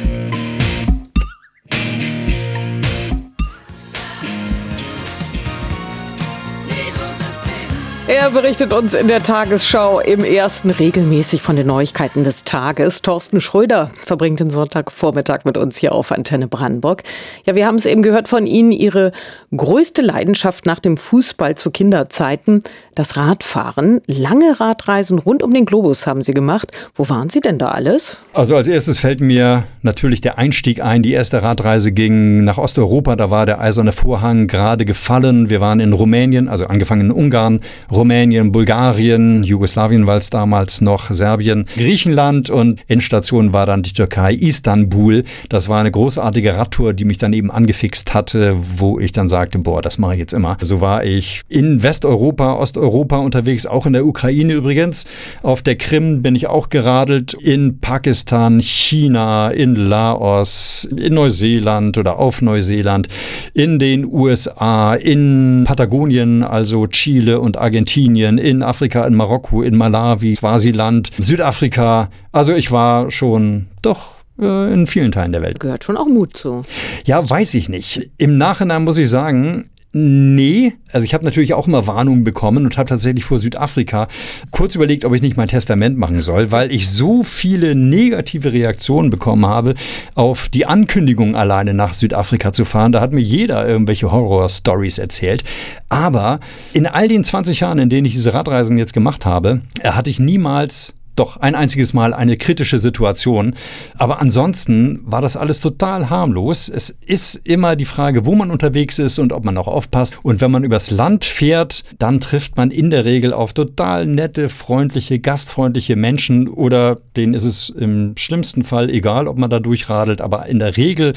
Er 8.13 8.29
berichtet 8.31 8.73
uns 8.73 8.93
in 8.93 9.07
der 9.07 9.23
Tagesschau 9.23 10.01
im 10.01 10.25
ersten 10.25 10.71
regelmäßig 10.71 11.43
von 11.43 11.55
den 11.55 11.69
Neuigkeiten 11.69 12.25
des 12.25 12.43
Tages. 12.43 13.03
Thorsten 13.03 13.41
Schröder 13.41 13.93
verbringt 14.05 14.41
den 14.41 14.51
Sonntagvormittag 14.51 15.45
mit 15.45 15.57
uns 15.57 15.77
hier 15.77 15.93
auf 15.93 16.11
Antenne 16.11 16.49
Brandenburg. 16.49 17.05
Ja, 17.47 17.55
wir 17.55 17.67
haben 17.67 17.77
es 17.77 17.87
eben 17.87 18.03
gehört 18.03 18.27
von 18.27 18.49
Ihnen, 18.49 18.73
Ihre 18.73 19.13
größte 19.57 20.03
Leidenschaft 20.03 20.67
nach 20.67 20.81
dem 20.81 20.97
Fußball 20.97 21.55
zu 21.55 21.71
Kinderzeiten, 21.71 22.65
das 22.97 23.17
Radfahren. 23.17 24.01
Lange 24.09 24.59
Radreisen 24.59 25.21
rund 25.21 25.45
um 25.45 25.55
den 25.55 25.65
Globus 25.65 26.09
haben 26.09 26.23
Sie 26.23 26.35
gemacht. 26.35 26.73
Wo 26.97 27.09
waren 27.09 27.29
Sie 27.29 27.41
denn 27.41 27.59
da 27.59 27.69
alles? 27.69 28.17
Also 28.33 28.57
als 28.57 28.67
erstes 28.67 28.99
fällt 28.99 29.21
mir 29.21 29.63
natürlich 29.83 30.21
der 30.21 30.37
Einstieg 30.37 30.83
ein. 30.83 31.05
Die 31.05 31.13
erste 31.13 31.45
Radreise 31.45 31.93
ging 31.93 32.43
nach 32.43 32.59
Osteuropa. 32.59 33.15
Da 33.15 33.31
war 33.31 33.47
der 33.47 33.61
eiserne 33.61 33.93
Vorhang 33.93 34.49
gerade 34.49 34.85
gefallen. 34.85 35.49
Wir 35.49 35.61
waren 35.61 35.79
in 35.79 35.93
Rumänien, 35.93 36.49
also 36.49 36.67
angefangen 36.67 37.03
in 37.03 37.13
Ungarn, 37.13 37.61
Rumänien, 38.01 38.51
Bulgarien, 38.51 39.43
Jugoslawien 39.43 40.07
war 40.07 40.17
es 40.17 40.31
damals 40.31 40.81
noch, 40.81 41.11
Serbien, 41.11 41.67
Griechenland 41.77 42.49
und 42.49 42.81
Endstation 42.89 43.53
war 43.53 43.67
dann 43.67 43.83
die 43.83 43.93
Türkei, 43.93 44.33
Istanbul. 44.33 45.25
Das 45.51 45.69
war 45.69 45.81
eine 45.81 45.91
großartige 45.91 46.57
Radtour, 46.57 46.95
die 46.95 47.05
mich 47.05 47.19
dann 47.19 47.35
eben 47.35 47.51
angefixt 47.51 48.15
hatte, 48.15 48.57
wo 48.57 48.99
ich 48.99 49.13
dann 49.13 49.29
sagte, 49.29 49.59
boah, 49.59 49.83
das 49.83 49.99
mache 49.99 50.15
ich 50.15 50.19
jetzt 50.21 50.33
immer. 50.33 50.57
So 50.63 50.81
war 50.81 51.05
ich 51.05 51.43
in 51.51 51.83
Westeuropa, 51.83 52.55
Osteuropa 52.55 53.19
unterwegs, 53.19 53.67
auch 53.67 53.85
in 53.85 53.93
der 53.93 54.07
Ukraine 54.07 54.55
übrigens. 54.55 55.05
Auf 55.43 55.61
der 55.61 55.77
Krim 55.77 56.23
bin 56.23 56.35
ich 56.35 56.47
auch 56.47 56.71
geradelt, 56.71 57.35
in 57.35 57.81
Pakistan, 57.81 58.63
China, 58.63 59.51
in 59.51 59.75
Laos, 59.75 60.89
in 60.97 61.13
Neuseeland 61.13 61.99
oder 61.99 62.19
auf 62.19 62.41
Neuseeland, 62.41 63.09
in 63.53 63.79
den 63.79 64.07
USA, 64.07 64.95
in 64.95 65.65
Patagonien, 65.67 66.43
also 66.43 66.87
Chile 66.87 67.41
und 67.41 67.59
Argentinien. 67.59 67.90
Argentinien, 67.91 68.39
in 68.39 68.63
Afrika, 68.63 69.05
in 69.05 69.17
Marokko, 69.17 69.63
in 69.63 69.77
Malawi, 69.77 70.35
Swasiland, 70.35 71.11
Südafrika. 71.19 72.09
Also 72.31 72.55
ich 72.55 72.71
war 72.71 73.11
schon 73.11 73.67
doch 73.83 74.15
äh, 74.41 74.73
in 74.73 74.87
vielen 74.87 75.11
Teilen 75.11 75.33
der 75.33 75.43
Welt. 75.43 75.59
Gehört 75.59 75.83
schon 75.83 75.97
auch 75.97 76.07
Mut 76.07 76.37
zu. 76.37 76.63
Ja, 77.05 77.29
weiß 77.29 77.55
ich 77.55 77.69
nicht. 77.69 78.11
Im 78.17 78.39
Nachhinein 78.39 78.85
muss 78.85 78.99
ich 78.99 79.11
sagen, 79.11 79.71
Nee, 79.93 80.75
also 80.93 81.05
ich 81.05 81.15
habe 81.15 81.25
natürlich 81.25 81.53
auch 81.53 81.67
immer 81.67 81.89
Warnungen 81.89 82.23
bekommen 82.23 82.65
und 82.65 82.79
habe 82.79 82.89
tatsächlich 82.89 83.25
vor 83.25 83.41
Südafrika 83.41 84.07
kurz 84.53 84.77
überlegt, 84.77 85.05
ob 85.05 85.13
ich 85.15 85.21
nicht 85.21 85.37
mein 85.37 85.49
Testament 85.49 85.99
machen 85.99 86.23
soll, 86.23 86.53
weil 86.53 86.71
ich 86.71 86.89
so 86.89 87.25
viele 87.25 87.75
negative 87.75 88.53
Reaktionen 88.53 89.11
bekommen 89.11 89.47
habe 89.47 89.75
auf 90.15 90.49
die 90.49 90.65
Ankündigung 90.65 91.35
alleine 91.35 91.75
nach 91.75 91.95
Südafrika 91.95 92.53
zu 92.53 92.65
fahren. 92.65 92.93
Da 92.93 93.01
hat 93.01 93.11
mir 93.11 93.21
jeder 93.21 93.67
irgendwelche 93.67 94.13
Horror-Stories 94.13 94.99
erzählt. 94.99 95.43
Aber 95.89 96.39
in 96.73 96.87
all 96.87 97.09
den 97.09 97.25
20 97.25 97.59
Jahren, 97.59 97.81
in 97.81 97.91
denen 97.91 98.05
ich 98.05 98.13
diese 98.13 98.33
Radreisen 98.33 98.79
jetzt 98.79 98.93
gemacht 98.93 99.27
habe, 99.27 99.63
hatte 99.83 100.09
ich 100.09 100.21
niemals 100.21 100.95
doch 101.21 101.37
ein 101.37 101.55
einziges 101.55 101.93
Mal 101.93 102.15
eine 102.15 102.37
kritische 102.37 102.79
Situation. 102.79 103.55
Aber 103.97 104.21
ansonsten 104.21 105.01
war 105.05 105.21
das 105.21 105.37
alles 105.37 105.61
total 105.61 106.11
harmlos. 106.11 106.69
Es 106.69 106.91
ist 106.91 107.37
immer 107.47 107.77
die 107.77 107.85
Frage, 107.85 108.25
wo 108.25 108.35
man 108.35 108.51
unterwegs 108.51 108.99
ist 108.99 109.19
und 109.19 109.33
ob 109.33 109.45
man 109.45 109.59
auch 109.59 109.69
aufpasst. 109.69 110.19
Und 110.23 110.41
wenn 110.41 110.51
man 110.51 110.65
übers 110.65 110.91
Land 110.91 111.25
fährt, 111.25 111.85
dann 111.99 112.21
trifft 112.21 112.57
man 112.57 112.71
in 112.71 112.91
der 112.91 113.05
Regel 113.05 113.33
auf 113.33 113.53
total 113.53 114.07
nette, 114.07 114.49
freundliche, 114.49 115.19
gastfreundliche 115.19 115.95
Menschen 115.95 116.49
oder 116.49 116.99
denen 117.17 117.35
ist 117.35 117.45
es 117.45 117.69
im 117.69 118.17
schlimmsten 118.17 118.65
Fall 118.65 118.89
egal, 118.89 119.29
ob 119.29 119.37
man 119.37 119.51
da 119.51 119.61
durchradelt. 119.61 120.23
Aber 120.23 120.47
in 120.47 120.59
der 120.59 120.77
Regel 120.77 121.13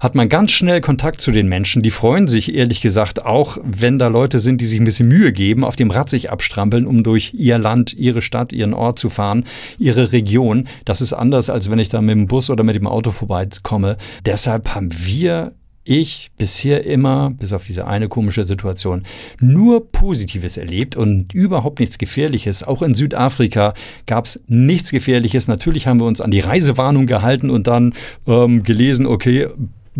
hat 0.00 0.14
man 0.14 0.28
ganz 0.28 0.50
schnell 0.50 0.80
Kontakt 0.80 1.20
zu 1.20 1.30
den 1.30 1.46
Menschen. 1.46 1.82
Die 1.82 1.90
freuen 1.90 2.26
sich 2.26 2.54
ehrlich 2.54 2.80
gesagt 2.80 3.24
auch, 3.24 3.58
wenn 3.62 3.98
da 3.98 4.08
Leute 4.08 4.40
sind, 4.40 4.60
die 4.60 4.66
sich 4.66 4.80
ein 4.80 4.84
bisschen 4.84 5.08
Mühe 5.08 5.30
geben, 5.30 5.62
auf 5.62 5.76
dem 5.76 5.90
Rad 5.90 6.08
sich 6.08 6.30
abstrampeln, 6.30 6.86
um 6.86 7.02
durch 7.02 7.34
ihr 7.34 7.58
Land, 7.58 7.92
ihre 7.92 8.22
Stadt, 8.22 8.52
ihren 8.52 8.74
Ort 8.74 8.98
zu 8.98 9.10
fahren, 9.10 9.44
ihre 9.78 10.12
Region. 10.12 10.66
Das 10.86 11.02
ist 11.02 11.12
anders, 11.12 11.50
als 11.50 11.70
wenn 11.70 11.78
ich 11.78 11.90
da 11.90 12.00
mit 12.00 12.16
dem 12.16 12.26
Bus 12.26 12.50
oder 12.50 12.64
mit 12.64 12.76
dem 12.76 12.86
Auto 12.86 13.10
vorbeikomme. 13.10 13.98
Deshalb 14.24 14.74
haben 14.74 14.90
wir 15.04 15.52
ich 15.82 16.30
bisher 16.36 16.84
immer, 16.84 17.30
bis 17.30 17.52
auf 17.52 17.64
diese 17.64 17.86
eine 17.86 18.08
komische 18.08 18.44
Situation, 18.44 19.04
nur 19.40 19.90
Positives 19.90 20.56
erlebt 20.56 20.94
und 20.94 21.34
überhaupt 21.34 21.80
nichts 21.80 21.98
Gefährliches. 21.98 22.62
Auch 22.62 22.82
in 22.82 22.94
Südafrika 22.94 23.74
gab 24.06 24.26
es 24.26 24.42
nichts 24.46 24.90
Gefährliches. 24.90 25.48
Natürlich 25.48 25.86
haben 25.86 25.98
wir 25.98 26.06
uns 26.06 26.20
an 26.20 26.30
die 26.30 26.40
Reisewarnung 26.40 27.06
gehalten 27.06 27.50
und 27.50 27.66
dann 27.66 27.94
ähm, 28.26 28.62
gelesen, 28.62 29.06
okay, 29.06 29.48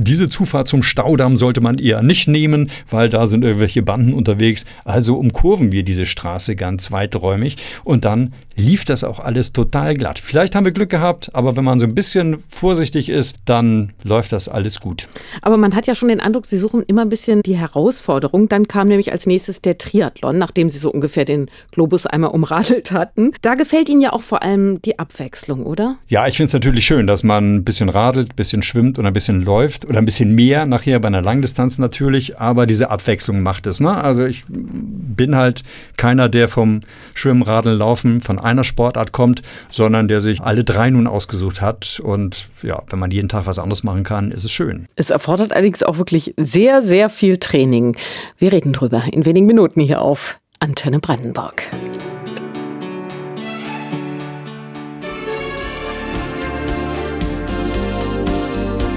diese 0.03 0.29
Zufahrt 0.31 0.67
zum 0.67 0.83
Staudamm 0.83 1.37
sollte 1.37 1.61
man 1.61 1.79
eher 1.79 2.03
nicht 2.03 2.27
nehmen, 2.27 2.71
weil 2.91 3.11
da 3.11 3.27
sind 3.27 3.45
irgendwelche 3.45 3.83
Banden 3.83 4.15
unterwegs. 4.15 4.65
Also 4.85 5.17
umkurven 5.17 5.73
wir 5.73 5.83
diese 5.83 6.07
Straße 6.07 6.57
ganz 6.57 6.91
weiträumig 6.91 7.57
und 7.85 8.07
dann 8.07 8.33
lief 8.61 8.85
das 8.85 9.05
auch 9.05 9.19
alles 9.19 9.53
total 9.53 9.95
glatt. 9.95 10.19
Vielleicht 10.19 10.55
haben 10.55 10.65
wir 10.65 10.73
Glück 10.73 10.91
gehabt, 10.91 11.35
aber 11.35 11.57
wenn 11.57 11.65
man 11.65 11.79
so 11.79 11.87
ein 11.87 11.95
bisschen 11.95 12.43
vorsichtig 12.49 13.09
ist, 13.09 13.37
dann 13.45 13.93
läuft 14.03 14.33
das 14.33 14.49
alles 14.49 14.81
gut. 14.81 15.09
Aber 15.43 15.57
man 15.57 15.75
hat 15.75 15.87
ja 15.87 15.95
schon 15.95 16.09
den 16.09 16.21
Eindruck, 16.21 16.47
Sie 16.47 16.59
suchen 16.59 16.83
immer 16.87 17.03
ein 17.03 17.09
bisschen 17.09 17.43
die 17.43 17.57
Herausforderung. 17.57 18.49
Dann 18.49 18.69
kam 18.69 18.89
nämlich 18.89 19.13
als 19.13 19.27
nächstes 19.27 19.63
der 19.63 19.79
Triathlon, 19.79 20.39
nachdem 20.39 20.71
Sie 20.71 20.79
so 20.79 20.91
ungefähr 20.91 21.25
den 21.25 21.51
Globus 21.73 22.07
einmal 22.07 22.31
umradelt 22.31 22.93
hatten. 22.93 23.33
Da 23.43 23.55
gefällt 23.55 23.89
Ihnen 23.89 24.01
ja 24.01 24.13
auch 24.13 24.23
vor 24.23 24.43
allem 24.43 24.83
die 24.83 24.99
Abwechslung, 24.99 25.65
oder? 25.65 25.97
Ja, 26.09 26.27
ich 26.27 26.37
finde 26.37 26.49
es 26.49 26.53
natürlich 26.53 26.85
schön, 26.85 27.07
dass 27.07 27.23
man 27.23 27.57
ein 27.57 27.65
bisschen 27.65 27.89
radelt, 27.89 28.33
ein 28.33 28.37
bisschen 28.37 28.63
schwimmt 28.63 28.99
und 28.99 29.07
ein 29.07 29.13
bisschen 29.13 29.43
läuft 29.43 29.87
oder 29.87 29.99
ein 29.99 30.05
bisschen 30.05 30.35
mehr 30.35 30.67
nachher 30.67 30.99
bei 31.01 31.09
einer 31.09 31.23
Langdistanz 31.23 31.79
natürlich, 31.79 32.39
aber 32.39 32.67
diese 32.67 32.91
Abwechslung 32.91 33.43
macht 33.43 33.67
es. 33.67 33.81
Ne? 33.81 33.95
Also 33.95 34.25
ich 34.25 34.45
bin 34.49 35.37
halt 35.37 35.65
keiner, 35.97 36.29
der 36.29 36.49
vom 36.49 36.83
Schwimmen, 37.15 37.43
Radeln, 37.43 37.79
Laufen 37.79 38.21
von 38.21 38.39
einer 38.51 38.65
Sportart 38.65 39.13
kommt, 39.13 39.43
sondern 39.71 40.09
der 40.09 40.21
sich 40.21 40.41
alle 40.41 40.65
drei 40.65 40.91
nun 40.91 41.07
ausgesucht 41.07 41.61
hat. 41.61 42.01
Und 42.03 42.47
ja, 42.63 42.83
wenn 42.91 42.99
man 42.99 43.11
jeden 43.11 43.29
Tag 43.29 43.47
was 43.47 43.59
anderes 43.59 43.83
machen 43.83 44.05
kann, 44.05 44.33
ist 44.33 44.45
es 44.45 44.51
schön. 44.51 44.87
Es 44.97 45.11
erfordert 45.11 45.53
allerdings 45.53 45.83
auch 45.83 45.99
wirklich 45.99 46.35
sehr, 46.37 46.83
sehr 46.83 47.09
viel 47.09 47.37
Training. 47.39 47.97
Wir 48.39 48.53
reden 48.53 48.73
drüber 48.73 49.05
in 49.11 49.25
wenigen 49.25 49.47
Minuten 49.47 49.81
hier 49.81 50.03
auf 50.03 50.39
Antenne 50.59 50.99
Brandenburg. 50.99 51.63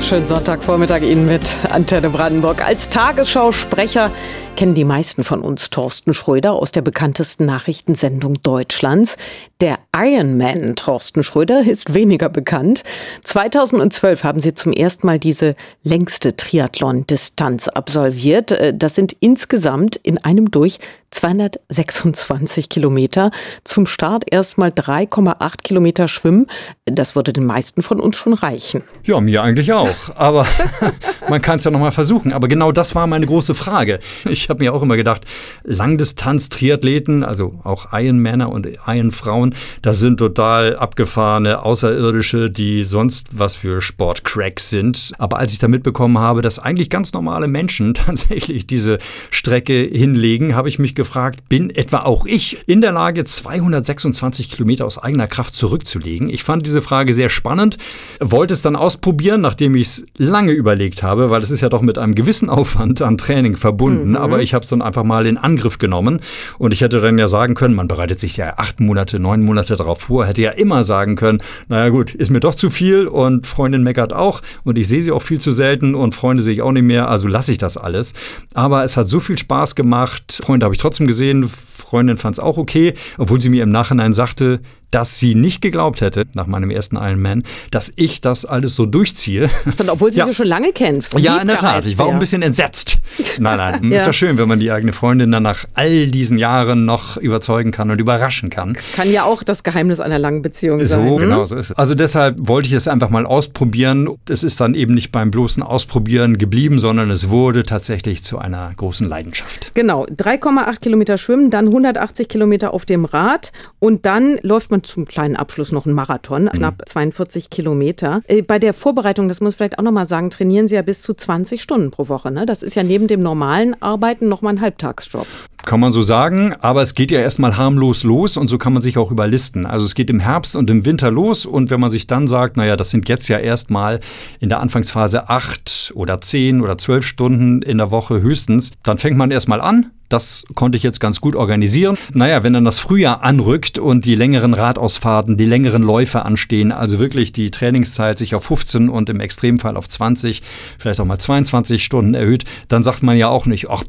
Schönen 0.01 0.27
Sonntagvormittag 0.27 1.01
Ihnen 1.01 1.25
mit 1.25 1.41
Antenne 1.69 2.09
Brandenburg. 2.09 2.63
Als 2.63 2.89
Tagesschausprecher 2.89 4.11
kennen 4.55 4.75
die 4.75 4.85
meisten 4.85 5.23
von 5.23 5.41
uns 5.41 5.69
Thorsten 5.69 6.13
Schröder 6.13 6.53
aus 6.53 6.71
der 6.71 6.81
bekanntesten 6.81 7.45
Nachrichtensendung 7.45 8.41
Deutschlands. 8.43 9.17
Der 9.61 9.79
Ironman 9.95 10.75
Thorsten 10.75 11.23
Schröder 11.23 11.61
ist 11.61 11.93
weniger 11.93 12.29
bekannt. 12.29 12.83
2012 13.23 14.23
haben 14.23 14.39
sie 14.39 14.53
zum 14.53 14.73
ersten 14.73 15.07
Mal 15.07 15.19
diese 15.19 15.55
längste 15.83 16.35
Triathlon-Distanz 16.35 17.67
absolviert. 17.69 18.51
Äh, 18.51 18.73
das 18.75 18.95
sind 18.95 19.15
insgesamt 19.19 19.95
in 19.95 20.17
einem 20.17 20.51
durch 20.51 20.79
226 21.11 22.69
Kilometer. 22.69 23.31
Zum 23.63 23.85
Start 23.85 24.25
erstmal 24.29 24.69
3,8 24.69 25.61
Kilometer 25.63 26.07
schwimmen. 26.07 26.47
Das 26.85 27.15
würde 27.15 27.33
den 27.33 27.45
meisten 27.45 27.83
von 27.83 27.99
uns 27.99 28.17
schon 28.17 28.33
reichen. 28.33 28.83
Ja, 29.03 29.21
mir 29.21 29.43
eigentlich 29.43 29.71
auch. 29.73 29.95
Aber 30.15 30.45
man 31.29 31.41
kann 31.41 31.59
es 31.59 31.65
ja 31.65 31.71
nochmal 31.71 31.91
versuchen. 31.91 32.33
Aber 32.33 32.47
genau 32.47 32.71
das 32.71 32.95
war 32.95 33.07
meine 33.07 33.27
große 33.27 33.55
Frage. 33.55 33.99
Ich 34.25 34.42
habe 34.49 34.63
mir 34.63 34.73
auch 34.73 34.81
immer 34.81 34.95
gedacht, 34.95 35.25
Langdistanz-Triathleten, 35.63 37.23
also 37.23 37.59
auch 37.63 37.87
Ironmänner 37.91 38.49
und 38.49 38.67
Ironfrauen, 38.87 39.55
das 39.81 39.99
sind 39.99 40.17
total 40.17 40.75
abgefahrene 40.75 41.63
Außerirdische, 41.63 42.49
die 42.49 42.83
sonst 42.83 43.27
was 43.31 43.55
für 43.55 43.81
Sportcracks 43.81 44.69
sind. 44.69 45.13
Aber 45.17 45.39
als 45.39 45.53
ich 45.53 45.59
da 45.59 45.67
mitbekommen 45.67 46.17
habe, 46.17 46.41
dass 46.41 46.59
eigentlich 46.59 46.89
ganz 46.89 47.13
normale 47.13 47.47
Menschen 47.47 47.93
tatsächlich 47.93 48.67
diese 48.67 48.99
Strecke 49.31 49.73
hinlegen, 49.73 50.55
habe 50.55 50.69
ich 50.69 50.79
mich 50.79 50.95
gefragt, 50.95 51.49
bin 51.49 51.69
etwa 51.69 51.99
auch 51.99 52.25
ich 52.25 52.67
in 52.67 52.81
der 52.81 52.91
Lage, 52.91 53.23
226 53.23 54.49
Kilometer 54.49 54.85
aus 54.85 54.97
eigener 54.97 55.27
Kraft 55.27 55.53
zurückzulegen? 55.53 56.29
Ich 56.29 56.43
fand 56.43 56.65
diese 56.65 56.81
Frage 56.81 57.13
sehr 57.13 57.29
spannend, 57.29 57.77
wollte 58.19 58.53
es 58.53 58.61
dann 58.61 58.75
ausprobieren, 58.75 59.41
nachdem 59.41 59.75
ich 59.75 59.87
es 59.87 60.05
lange 60.17 60.51
überlegt 60.51 61.03
habe, 61.03 61.29
weil 61.29 61.41
es 61.41 61.51
ist 61.51 61.61
ja 61.61 61.69
doch 61.69 61.81
mit 61.81 61.97
einem 61.97 62.15
gewissen 62.15 62.49
Aufwand 62.49 63.01
an 63.01 63.17
Training 63.17 63.55
verbunden. 63.55 64.11
Mhm. 64.11 64.17
Aber 64.33 64.43
ich 64.43 64.53
habe 64.53 64.63
es 64.63 64.69
dann 64.69 64.81
einfach 64.81 65.03
mal 65.03 65.25
in 65.25 65.37
Angriff 65.37 65.77
genommen 65.77 66.21
und 66.57 66.73
ich 66.73 66.81
hätte 66.81 66.99
dann 66.99 67.17
ja 67.17 67.27
sagen 67.27 67.55
können, 67.55 67.75
man 67.75 67.87
bereitet 67.87 68.19
sich 68.19 68.37
ja 68.37 68.53
acht 68.57 68.79
Monate, 68.79 69.19
neun 69.19 69.41
Monate 69.43 69.75
darauf 69.75 70.01
vor, 70.01 70.25
hätte 70.25 70.41
ja 70.41 70.51
immer 70.51 70.83
sagen 70.83 71.15
können, 71.15 71.41
naja 71.67 71.89
gut, 71.89 72.13
ist 72.13 72.29
mir 72.29 72.39
doch 72.39 72.55
zu 72.55 72.69
viel 72.69 73.07
und 73.07 73.47
Freundin 73.47 73.83
meckert 73.83 74.13
auch 74.13 74.41
und 74.63 74.77
ich 74.77 74.87
sehe 74.87 75.01
sie 75.01 75.11
auch 75.11 75.21
viel 75.21 75.39
zu 75.39 75.51
selten 75.51 75.95
und 75.95 76.15
Freunde 76.15 76.41
sehe 76.41 76.53
ich 76.53 76.61
auch 76.61 76.71
nicht 76.71 76.83
mehr, 76.83 77.09
also 77.09 77.27
lasse 77.27 77.51
ich 77.51 77.57
das 77.57 77.77
alles. 77.77 78.13
Aber 78.53 78.83
es 78.83 78.97
hat 78.97 79.07
so 79.07 79.19
viel 79.19 79.37
Spaß 79.37 79.75
gemacht. 79.75 80.41
Freunde 80.43 80.65
habe 80.65 80.75
ich 80.75 80.81
trotzdem 80.81 81.07
gesehen, 81.07 81.47
Freundin 81.47 82.17
fand 82.17 82.35
es 82.35 82.39
auch 82.39 82.57
okay, 82.57 82.93
obwohl 83.17 83.39
sie 83.39 83.49
mir 83.49 83.63
im 83.63 83.69
Nachhinein 83.69 84.13
sagte, 84.13 84.61
dass 84.93 85.17
sie 85.17 85.33
nicht 85.33 85.61
geglaubt 85.61 86.01
hätte, 86.01 86.25
nach 86.35 86.45
meinem 86.45 86.69
ersten 86.69 86.97
Ironman, 86.97 87.43
dass 87.71 87.91
ich 87.95 88.21
das 88.21 88.45
alles 88.45 88.75
so 88.75 88.85
durchziehe. 88.85 89.49
Und 89.65 89.89
obwohl 89.89 90.11
sie 90.11 90.19
ja. 90.19 90.25
sie 90.25 90.33
schon 90.33 90.47
lange 90.47 90.71
kennt. 90.71 91.07
Ja, 91.17 91.37
in 91.37 91.47
der 91.47 91.57
Tat. 91.57 91.85
Ich 91.85 91.97
war 91.97 92.05
auch 92.05 92.13
ein 92.13 92.19
bisschen 92.19 92.43
entsetzt. 92.43 92.97
Nein, 93.39 93.57
nein. 93.57 93.83
ja. 93.91 93.97
Ist 93.97 94.05
ja 94.05 94.13
schön, 94.13 94.37
wenn 94.37 94.47
man 94.47 94.59
die 94.59 94.71
eigene 94.71 94.93
Freundin 94.93 95.31
dann 95.31 95.43
nach 95.43 95.65
all 95.73 96.07
diesen 96.07 96.37
Jahren 96.37 96.85
noch 96.85 97.17
überzeugen 97.17 97.71
kann 97.71 97.89
und 97.89 97.99
überraschen 97.99 98.49
kann. 98.49 98.77
Kann 98.95 99.11
ja 99.11 99.23
auch 99.23 99.41
das 99.41 99.63
Geheimnis 99.63 99.99
einer 99.99 100.19
langen 100.19 100.43
Beziehung 100.43 100.79
so, 100.79 100.85
sein. 100.85 101.07
So, 101.07 101.13
hm? 101.15 101.21
genau 101.21 101.45
so 101.45 101.55
ist 101.55 101.71
es. 101.71 101.77
Also 101.77 101.95
deshalb 101.95 102.37
wollte 102.39 102.67
ich 102.67 102.73
es 102.73 102.87
einfach 102.87 103.09
mal 103.09 103.25
ausprobieren. 103.25 104.07
Es 104.29 104.43
ist 104.43 104.61
dann 104.61 104.75
eben 104.75 104.93
nicht 104.93 105.11
beim 105.11 105.31
bloßen 105.31 105.63
Ausprobieren 105.63 106.37
geblieben, 106.37 106.77
sondern 106.77 107.09
es 107.09 107.29
wurde 107.29 107.63
tatsächlich 107.63 108.23
zu 108.23 108.37
einer 108.37 108.71
großen 108.77 109.07
Leidenschaft. 109.07 109.71
Genau. 109.73 110.05
3,8 110.05 110.81
Kilometer 110.81 111.17
schwimmen, 111.17 111.49
dann 111.49 111.67
180 111.67 112.27
Kilometer 112.27 112.73
auf 112.73 112.85
dem 112.85 113.05
Rad 113.05 113.51
und 113.79 114.05
dann 114.05 114.37
läuft 114.43 114.69
man 114.69 114.82
zum 114.83 115.05
kleinen 115.05 115.35
Abschluss 115.35 115.71
noch 115.71 115.85
einen 115.85 115.95
Marathon, 115.95 116.43
mhm. 116.43 116.49
knapp 116.49 116.83
42 116.87 117.49
Kilometer. 117.49 118.21
Äh, 118.27 118.41
bei 118.41 118.59
der 118.59 118.73
Vorbereitung, 118.73 119.27
das 119.27 119.41
muss 119.41 119.53
ich 119.53 119.57
vielleicht 119.57 119.79
auch 119.79 119.83
nochmal 119.83 120.07
sagen, 120.07 120.29
trainieren 120.29 120.67
Sie 120.67 120.75
ja 120.75 120.81
bis 120.81 121.01
zu 121.01 121.13
20 121.13 121.61
Stunden 121.61 121.91
pro 121.91 122.09
Woche. 122.09 122.31
Ne? 122.31 122.45
Das 122.45 122.63
ist 122.63 122.75
ja 122.75 122.83
neben 122.83 123.07
dem 123.07 123.21
normalen 123.21 123.81
Arbeiten 123.81 124.29
nochmal 124.29 124.53
ein 124.53 124.61
Halbtagsjob. 124.61 125.27
Kann 125.65 125.79
man 125.79 125.93
so 125.93 126.01
sagen, 126.01 126.53
aber 126.59 126.81
es 126.81 126.93
geht 126.93 127.09
ja 127.09 127.19
erstmal 127.19 127.55
harmlos 127.55 128.03
los 128.03 128.35
und 128.35 128.49
so 128.49 128.57
kann 128.57 128.73
man 128.73 128.81
sich 128.81 128.97
auch 128.97 129.11
überlisten. 129.11 129.65
Also 129.65 129.85
es 129.85 129.95
geht 129.95 130.09
im 130.09 130.19
Herbst 130.19 130.55
und 130.57 130.69
im 130.69 130.85
Winter 130.85 131.09
los 131.09 131.45
und 131.45 131.69
wenn 131.69 131.79
man 131.79 131.89
sich 131.89 132.05
dann 132.05 132.27
sagt, 132.27 132.57
naja, 132.57 132.75
das 132.75 132.91
sind 132.91 133.07
jetzt 133.07 133.29
ja 133.29 133.37
erstmal 133.37 134.01
in 134.39 134.49
der 134.49 134.59
Anfangsphase 134.59 135.29
acht 135.29 135.93
oder 135.95 136.19
zehn 136.19 136.61
oder 136.61 136.77
zwölf 136.77 137.05
Stunden 137.05 137.61
in 137.61 137.77
der 137.77 137.91
Woche 137.91 138.21
höchstens, 138.21 138.71
dann 138.83 138.97
fängt 138.97 139.17
man 139.17 139.31
erstmal 139.31 139.61
an, 139.61 139.91
das 140.13 140.45
konnte 140.53 140.77
ich 140.77 140.83
jetzt 140.83 140.99
ganz 140.99 141.19
gut 141.19 141.35
organisieren. 141.35 141.97
Naja, 142.13 142.43
wenn 142.43 142.53
dann 142.53 142.65
das 142.65 142.79
Frühjahr 142.79 143.23
anrückt 143.23 143.79
und 143.79 144.05
die 144.05 144.15
längeren 144.15 144.53
Radausfahrten, 144.53 145.37
die 145.37 145.45
längeren 145.45 145.81
Läufe 145.81 146.23
anstehen, 146.23 146.71
also 146.71 146.99
wirklich 146.99 147.33
die 147.33 147.49
Trainingszeit 147.51 148.19
sich 148.19 148.35
auf 148.35 148.45
15 148.45 148.89
und 148.89 149.09
im 149.09 149.19
Extremfall 149.19 149.75
auf 149.75 149.89
20, 149.89 150.43
vielleicht 150.77 150.99
auch 150.99 151.05
mal 151.05 151.17
22 151.17 151.83
Stunden 151.83 152.13
erhöht, 152.13 152.45
dann 152.67 152.83
sagt 152.83 153.01
man 153.01 153.17
ja 153.17 153.29
auch 153.29 153.47
nicht, 153.47 153.69
ach, 153.69 153.83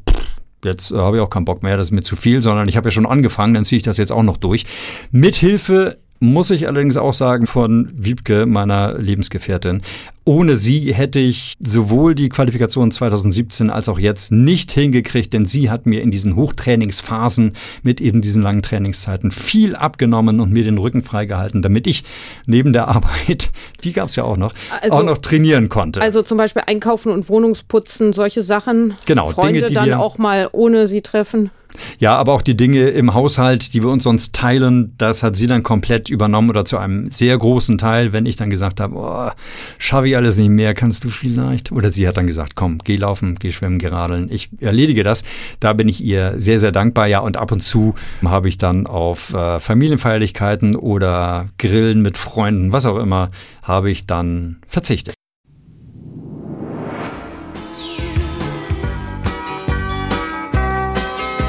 jetzt 0.64 0.90
äh, 0.90 0.96
habe 0.96 1.18
ich 1.18 1.22
auch 1.22 1.30
keinen 1.30 1.44
Bock 1.44 1.62
mehr, 1.62 1.76
das 1.76 1.88
ist 1.88 1.92
mir 1.92 2.02
zu 2.02 2.16
viel, 2.16 2.40
sondern 2.40 2.68
ich 2.68 2.76
habe 2.76 2.88
ja 2.88 2.90
schon 2.90 3.06
angefangen, 3.06 3.54
dann 3.54 3.64
ziehe 3.64 3.76
ich 3.76 3.82
das 3.82 3.98
jetzt 3.98 4.10
auch 4.10 4.22
noch 4.22 4.38
durch. 4.38 4.64
Mithilfe 5.10 5.98
muss 6.20 6.50
ich 6.50 6.66
allerdings 6.68 6.96
auch 6.96 7.12
sagen 7.12 7.46
von 7.46 7.90
Wiebke, 7.94 8.46
meiner 8.46 8.98
Lebensgefährtin. 8.98 9.82
Ohne 10.26 10.56
sie 10.56 10.94
hätte 10.94 11.20
ich 11.20 11.54
sowohl 11.60 12.14
die 12.14 12.30
Qualifikation 12.30 12.90
2017 12.90 13.68
als 13.68 13.90
auch 13.90 13.98
jetzt 13.98 14.32
nicht 14.32 14.72
hingekriegt, 14.72 15.34
denn 15.34 15.44
sie 15.44 15.70
hat 15.70 15.84
mir 15.84 16.00
in 16.00 16.10
diesen 16.10 16.34
Hochtrainingsphasen 16.34 17.52
mit 17.82 18.00
eben 18.00 18.22
diesen 18.22 18.42
langen 18.42 18.62
Trainingszeiten 18.62 19.30
viel 19.30 19.76
abgenommen 19.76 20.40
und 20.40 20.50
mir 20.50 20.64
den 20.64 20.78
Rücken 20.78 21.02
freigehalten, 21.02 21.60
damit 21.60 21.86
ich 21.86 22.04
neben 22.46 22.72
der 22.72 22.88
Arbeit, 22.88 23.50
die 23.84 23.92
gab 23.92 24.08
es 24.08 24.16
ja 24.16 24.24
auch 24.24 24.38
noch, 24.38 24.52
also, 24.80 24.96
auch 24.96 25.02
noch 25.02 25.18
trainieren 25.18 25.68
konnte. 25.68 26.00
Also 26.00 26.22
zum 26.22 26.38
Beispiel 26.38 26.62
Einkaufen 26.66 27.12
und 27.12 27.28
Wohnungsputzen, 27.28 28.14
solche 28.14 28.42
Sachen. 28.42 28.94
Genau, 29.04 29.28
Freunde 29.28 29.60
Dinge, 29.60 29.66
die 29.68 29.74
dann 29.74 29.92
auch 29.92 30.16
mal 30.16 30.48
ohne 30.52 30.88
sie 30.88 31.02
treffen. 31.02 31.50
Ja, 31.98 32.16
aber 32.16 32.32
auch 32.32 32.42
die 32.42 32.56
Dinge 32.56 32.88
im 32.90 33.14
Haushalt, 33.14 33.74
die 33.74 33.82
wir 33.82 33.90
uns 33.90 34.04
sonst 34.04 34.34
teilen, 34.34 34.94
das 34.98 35.22
hat 35.22 35.36
sie 35.36 35.46
dann 35.46 35.62
komplett 35.62 36.08
übernommen 36.08 36.50
oder 36.50 36.64
zu 36.64 36.78
einem 36.78 37.08
sehr 37.08 37.36
großen 37.36 37.78
Teil, 37.78 38.12
wenn 38.12 38.26
ich 38.26 38.36
dann 38.36 38.50
gesagt 38.50 38.80
habe, 38.80 38.94
oh, 38.96 39.30
schaffe 39.78 40.08
ich 40.08 40.13
alles 40.16 40.36
nicht 40.36 40.50
mehr, 40.50 40.74
kannst 40.74 41.04
du 41.04 41.08
vielleicht? 41.08 41.72
Oder 41.72 41.90
sie 41.90 42.06
hat 42.06 42.16
dann 42.16 42.26
gesagt, 42.26 42.54
komm, 42.54 42.78
geh 42.78 42.96
laufen, 42.96 43.36
geh 43.38 43.50
schwimmen, 43.50 43.78
geh 43.78 43.88
radeln, 43.88 44.28
ich 44.30 44.50
erledige 44.60 45.02
das. 45.02 45.24
Da 45.60 45.72
bin 45.72 45.88
ich 45.88 46.02
ihr 46.02 46.34
sehr, 46.36 46.58
sehr 46.58 46.72
dankbar. 46.72 47.06
Ja, 47.06 47.20
und 47.20 47.36
ab 47.36 47.52
und 47.52 47.60
zu 47.60 47.94
habe 48.24 48.48
ich 48.48 48.58
dann 48.58 48.86
auf 48.86 49.32
äh, 49.34 49.58
Familienfeierlichkeiten 49.58 50.76
oder 50.76 51.46
Grillen 51.58 52.02
mit 52.02 52.18
Freunden, 52.18 52.72
was 52.72 52.86
auch 52.86 52.98
immer, 52.98 53.30
habe 53.62 53.90
ich 53.90 54.06
dann 54.06 54.58
verzichtet. 54.68 55.14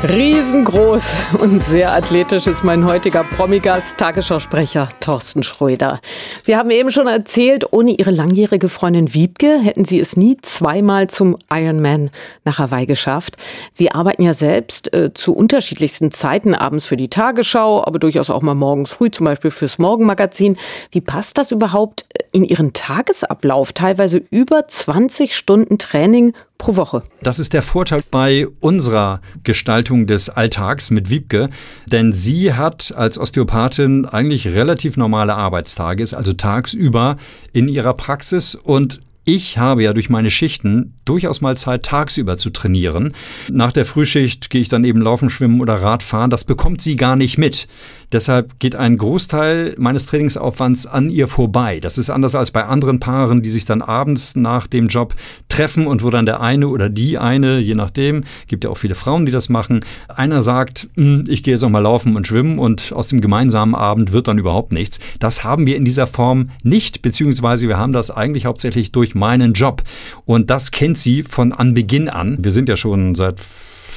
Riesengroß 0.07 1.13
und 1.39 1.63
sehr 1.63 1.91
athletisch 1.91 2.45
ist 2.45 2.63
mein 2.63 2.85
heutiger 2.85 3.23
Promigast, 3.23 3.97
Tagesschausprecher 3.97 4.87
Thorsten 4.99 5.41
Schröder. 5.41 5.99
Sie 6.43 6.55
haben 6.55 6.69
eben 6.69 6.91
schon 6.91 7.07
erzählt, 7.07 7.73
ohne 7.73 7.89
Ihre 7.91 8.11
langjährige 8.11 8.69
Freundin 8.69 9.15
Wiebke 9.15 9.57
hätten 9.57 9.83
Sie 9.83 9.99
es 9.99 10.15
nie 10.15 10.37
zweimal 10.37 11.07
zum 11.07 11.37
Ironman 11.51 12.11
nach 12.43 12.59
Hawaii 12.59 12.85
geschafft. 12.85 13.37
Sie 13.71 13.91
arbeiten 13.91 14.21
ja 14.21 14.35
selbst 14.35 14.93
äh, 14.93 15.11
zu 15.11 15.33
unterschiedlichsten 15.33 16.11
Zeiten 16.11 16.53
abends 16.53 16.85
für 16.85 16.97
die 16.97 17.09
Tagesschau, 17.09 17.83
aber 17.83 17.97
durchaus 17.97 18.29
auch 18.29 18.43
mal 18.43 18.53
morgens 18.53 18.91
früh, 18.91 19.09
zum 19.09 19.25
Beispiel 19.25 19.49
fürs 19.49 19.79
Morgenmagazin. 19.79 20.57
Wie 20.91 21.01
passt 21.01 21.39
das 21.39 21.51
überhaupt 21.51 22.05
in 22.31 22.43
Ihren 22.43 22.73
Tagesablauf? 22.73 23.73
Teilweise 23.73 24.21
über 24.29 24.67
20 24.67 25.35
Stunden 25.35 25.79
Training 25.79 26.33
pro 26.57 26.75
Woche. 26.75 27.03
Das 27.21 27.39
ist 27.39 27.53
der 27.53 27.61
Vorteil 27.61 28.01
bei 28.11 28.47
unserer 28.59 29.21
Gestaltung 29.43 30.07
des 30.07 30.29
Alltags 30.29 30.91
mit 30.91 31.09
Wiebke, 31.09 31.49
denn 31.85 32.13
sie 32.13 32.53
hat 32.53 32.93
als 32.95 33.19
Osteopathin 33.19 34.05
eigentlich 34.05 34.47
relativ 34.47 34.97
normale 34.97 35.35
Arbeitstage, 35.35 36.03
ist 36.03 36.13
also 36.13 36.33
tagsüber 36.33 37.17
in 37.53 37.67
ihrer 37.67 37.93
Praxis 37.93 38.55
und 38.55 39.01
ich 39.27 39.57
habe 39.57 39.81
ja 39.81 39.91
durch 39.91 40.09
meine 40.09 40.29
Schichten 40.29 40.93
durchaus 41.03 41.41
mal 41.41 41.57
Zeit, 41.57 41.83
tagsüber 41.83 42.37
zu 42.37 42.51
trainieren. 42.51 43.15
Nach 43.51 43.71
der 43.71 43.85
Frühschicht 43.85 44.51
gehe 44.51 44.61
ich 44.61 44.69
dann 44.69 44.83
eben 44.83 45.01
laufen, 45.01 45.31
schwimmen 45.31 45.61
oder 45.61 45.81
Radfahren. 45.81 46.29
Das 46.29 46.43
bekommt 46.43 46.79
sie 46.79 46.95
gar 46.95 47.15
nicht 47.15 47.39
mit. 47.39 47.67
Deshalb 48.15 48.61
geht 48.61 48.77
ein 48.77 48.95
Großteil 48.95 49.75
meines 49.77 50.05
Trainingsaufwands 50.05 50.87
an 50.87 51.09
ihr 51.09 51.27
vorbei. 51.27 51.81
Das 51.81 51.97
ist 51.97 52.09
anders 52.09 52.33
als 52.33 52.49
bei 52.49 52.63
anderen 52.63 53.01
Paaren, 53.01 53.41
die 53.41 53.51
sich 53.51 53.65
dann 53.65 53.81
abends 53.81 54.37
nach 54.37 54.67
dem 54.67 54.87
Job 54.87 55.15
treffen 55.49 55.85
und 55.85 56.01
wo 56.01 56.09
dann 56.11 56.25
der 56.25 56.39
eine 56.39 56.69
oder 56.69 56.87
die 56.87 57.17
eine, 57.17 57.59
je 57.59 57.75
nachdem, 57.75 58.23
gibt 58.47 58.63
ja 58.63 58.69
auch 58.69 58.77
viele 58.77 58.95
Frauen, 58.95 59.25
die 59.25 59.33
das 59.33 59.49
machen, 59.49 59.81
einer 60.07 60.41
sagt, 60.41 60.87
hm, 60.95 61.25
ich 61.27 61.43
gehe 61.43 61.55
jetzt 61.55 61.63
auch 61.65 61.69
mal 61.69 61.79
laufen 61.79 62.15
und 62.15 62.25
schwimmen 62.25 62.57
und 62.57 62.93
aus 62.93 63.07
dem 63.07 63.19
gemeinsamen 63.19 63.75
Abend 63.75 64.13
wird 64.13 64.29
dann 64.29 64.37
überhaupt 64.37 64.71
nichts. 64.71 65.01
Das 65.19 65.43
haben 65.43 65.67
wir 65.67 65.75
in 65.75 65.83
dieser 65.83 66.07
Form 66.07 66.51
nicht, 66.63 67.01
beziehungsweise 67.01 67.67
wir 67.67 67.77
haben 67.77 67.91
das 67.91 68.11
eigentlich 68.11 68.45
hauptsächlich 68.45 68.93
durch 68.93 69.13
meinen 69.13 69.51
Job. 69.51 69.83
Und 70.23 70.49
das 70.49 70.71
kennt 70.71 70.97
sie 70.97 71.23
von 71.23 71.51
Anbeginn 71.51 72.07
an. 72.07 72.37
Wir 72.39 72.53
sind 72.53 72.69
ja 72.69 72.77
schon 72.77 73.13
seit 73.13 73.41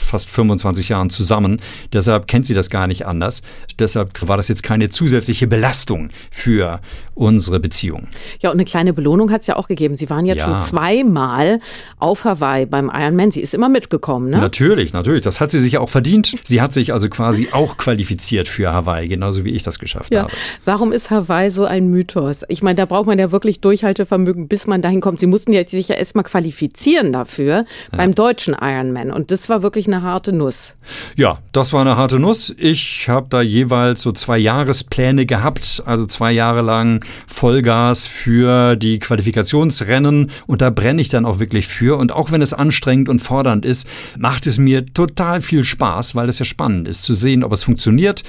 fast 0.08 0.30
25 0.30 0.88
Jahren 0.88 1.10
zusammen. 1.10 1.60
Deshalb 1.92 2.26
kennt 2.26 2.46
sie 2.46 2.54
das 2.54 2.70
gar 2.70 2.86
nicht 2.86 3.06
anders. 3.06 3.42
Deshalb 3.78 4.10
war 4.26 4.36
das 4.36 4.48
jetzt 4.48 4.62
keine 4.62 4.88
zusätzliche 4.88 5.46
Belastung 5.46 6.10
für 6.30 6.80
unsere 7.14 7.60
Beziehung. 7.60 8.06
Ja, 8.40 8.50
und 8.50 8.56
eine 8.56 8.64
kleine 8.64 8.92
Belohnung 8.92 9.30
hat 9.30 9.42
es 9.42 9.46
ja 9.48 9.56
auch 9.56 9.68
gegeben. 9.68 9.96
Sie 9.96 10.08
waren 10.08 10.24
jetzt 10.24 10.40
ja. 10.40 10.46
schon 10.46 10.60
zweimal 10.60 11.58
auf 11.98 12.24
Hawaii 12.24 12.66
beim 12.66 12.90
Ironman. 12.92 13.30
Sie 13.30 13.40
ist 13.40 13.54
immer 13.54 13.68
mitgekommen, 13.68 14.30
ne? 14.30 14.38
Natürlich, 14.38 14.92
natürlich. 14.92 15.22
Das 15.22 15.40
hat 15.40 15.50
sie 15.50 15.58
sich 15.58 15.78
auch 15.78 15.90
verdient. 15.90 16.36
Sie 16.44 16.60
hat 16.60 16.72
sich 16.72 16.92
also 16.92 17.08
quasi 17.08 17.48
auch 17.52 17.76
qualifiziert 17.76 18.48
für 18.48 18.72
Hawaii, 18.72 19.08
genauso 19.08 19.44
wie 19.44 19.50
ich 19.50 19.62
das 19.62 19.78
geschafft 19.78 20.14
ja. 20.14 20.22
habe. 20.22 20.32
Warum 20.64 20.92
ist 20.92 21.10
Hawaii 21.10 21.50
so 21.50 21.64
ein 21.64 21.88
Mythos? 21.88 22.44
Ich 22.48 22.62
meine, 22.62 22.76
da 22.76 22.86
braucht 22.86 23.06
man 23.06 23.18
ja 23.18 23.32
wirklich 23.32 23.60
Durchhaltevermögen, 23.60 24.48
bis 24.48 24.66
man 24.66 24.80
dahin 24.80 25.00
kommt. 25.00 25.20
Sie 25.20 25.26
mussten 25.26 25.52
ja 25.52 25.66
sich 25.66 25.88
ja 25.88 25.96
erstmal 25.96 26.24
qualifizieren 26.24 27.12
dafür 27.12 27.64
ja. 27.92 27.98
beim 27.98 28.14
deutschen 28.14 28.54
Ironman. 28.60 29.10
Und 29.10 29.30
das 29.30 29.48
war 29.48 29.62
wirklich 29.62 29.86
eine 29.88 29.97
harte 30.02 30.32
Nuss. 30.32 30.76
Ja, 31.16 31.38
das 31.52 31.72
war 31.72 31.80
eine 31.80 31.96
harte 31.96 32.18
Nuss. 32.18 32.54
Ich 32.58 33.08
habe 33.08 33.26
da 33.30 33.42
jeweils 33.42 34.02
so 34.02 34.12
zwei 34.12 34.38
Jahrespläne 34.38 35.26
gehabt, 35.26 35.82
also 35.86 36.04
zwei 36.06 36.32
Jahre 36.32 36.62
lang 36.62 37.04
Vollgas 37.26 38.06
für 38.06 38.76
die 38.76 38.98
Qualifikationsrennen 38.98 40.30
und 40.46 40.60
da 40.60 40.70
brenne 40.70 41.00
ich 41.00 41.08
dann 41.08 41.26
auch 41.26 41.38
wirklich 41.38 41.66
für. 41.66 41.98
Und 41.98 42.12
auch 42.12 42.30
wenn 42.32 42.42
es 42.42 42.52
anstrengend 42.52 43.08
und 43.08 43.20
fordernd 43.20 43.64
ist, 43.64 43.88
macht 44.18 44.46
es 44.46 44.58
mir 44.58 44.86
total 44.86 45.40
viel 45.40 45.64
Spaß, 45.64 46.14
weil 46.14 46.28
es 46.28 46.38
ja 46.38 46.44
spannend 46.44 46.88
ist 46.88 47.02
zu 47.02 47.12
sehen, 47.12 47.44
ob 47.44 47.52
es 47.52 47.64
funktioniert 47.64 48.24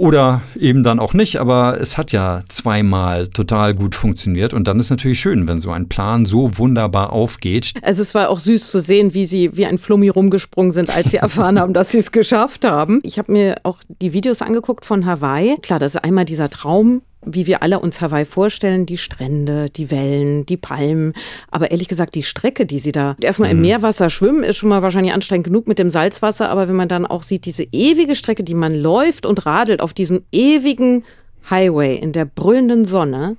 oder 0.00 0.40
eben 0.58 0.82
dann 0.82 0.98
auch 0.98 1.12
nicht, 1.12 1.36
aber 1.36 1.78
es 1.78 1.98
hat 1.98 2.10
ja 2.10 2.42
zweimal 2.48 3.28
total 3.28 3.74
gut 3.74 3.94
funktioniert 3.94 4.54
und 4.54 4.66
dann 4.66 4.80
ist 4.80 4.88
natürlich 4.88 5.20
schön, 5.20 5.46
wenn 5.46 5.60
so 5.60 5.70
ein 5.70 5.90
Plan 5.90 6.24
so 6.24 6.56
wunderbar 6.56 7.12
aufgeht. 7.12 7.74
Also 7.82 8.00
es 8.00 8.14
war 8.14 8.30
auch 8.30 8.38
süß 8.38 8.70
zu 8.70 8.80
sehen, 8.80 9.12
wie 9.12 9.26
sie 9.26 9.56
wie 9.58 9.66
ein 9.66 9.76
Flummi 9.76 10.08
rumgesprungen 10.08 10.72
sind, 10.72 10.88
als 10.88 11.10
sie 11.10 11.16
erfahren 11.18 11.60
haben, 11.60 11.74
dass 11.74 11.90
sie 11.92 11.98
es 11.98 12.12
geschafft 12.12 12.64
haben. 12.64 13.00
Ich 13.02 13.18
habe 13.18 13.30
mir 13.30 13.56
auch 13.64 13.78
die 14.00 14.14
Videos 14.14 14.40
angeguckt 14.40 14.86
von 14.86 15.04
Hawaii. 15.04 15.58
Klar, 15.60 15.78
das 15.78 15.94
ist 15.94 16.02
einmal 16.02 16.24
dieser 16.24 16.48
Traum 16.48 17.02
wie 17.24 17.46
wir 17.46 17.62
alle 17.62 17.80
uns 17.80 18.00
Hawaii 18.00 18.24
vorstellen, 18.24 18.86
die 18.86 18.96
Strände, 18.96 19.68
die 19.70 19.90
Wellen, 19.90 20.46
die 20.46 20.56
Palmen. 20.56 21.12
Aber 21.50 21.70
ehrlich 21.70 21.88
gesagt, 21.88 22.14
die 22.14 22.22
Strecke, 22.22 22.66
die 22.66 22.78
sie 22.78 22.92
da 22.92 23.16
erstmal 23.20 23.50
im 23.50 23.58
mhm. 23.58 23.62
Meerwasser 23.62 24.10
schwimmen, 24.10 24.42
ist 24.42 24.56
schon 24.56 24.70
mal 24.70 24.82
wahrscheinlich 24.82 25.12
anstrengend 25.12 25.46
genug 25.46 25.68
mit 25.68 25.78
dem 25.78 25.90
Salzwasser. 25.90 26.48
Aber 26.48 26.68
wenn 26.68 26.76
man 26.76 26.88
dann 26.88 27.06
auch 27.06 27.22
sieht, 27.22 27.44
diese 27.44 27.64
ewige 27.72 28.14
Strecke, 28.14 28.42
die 28.42 28.54
man 28.54 28.74
läuft 28.74 29.26
und 29.26 29.44
radelt 29.44 29.80
auf 29.80 29.92
diesem 29.92 30.24
ewigen 30.32 31.04
Highway 31.48 31.96
in 31.96 32.12
der 32.12 32.24
brüllenden 32.24 32.84
Sonne, 32.84 33.36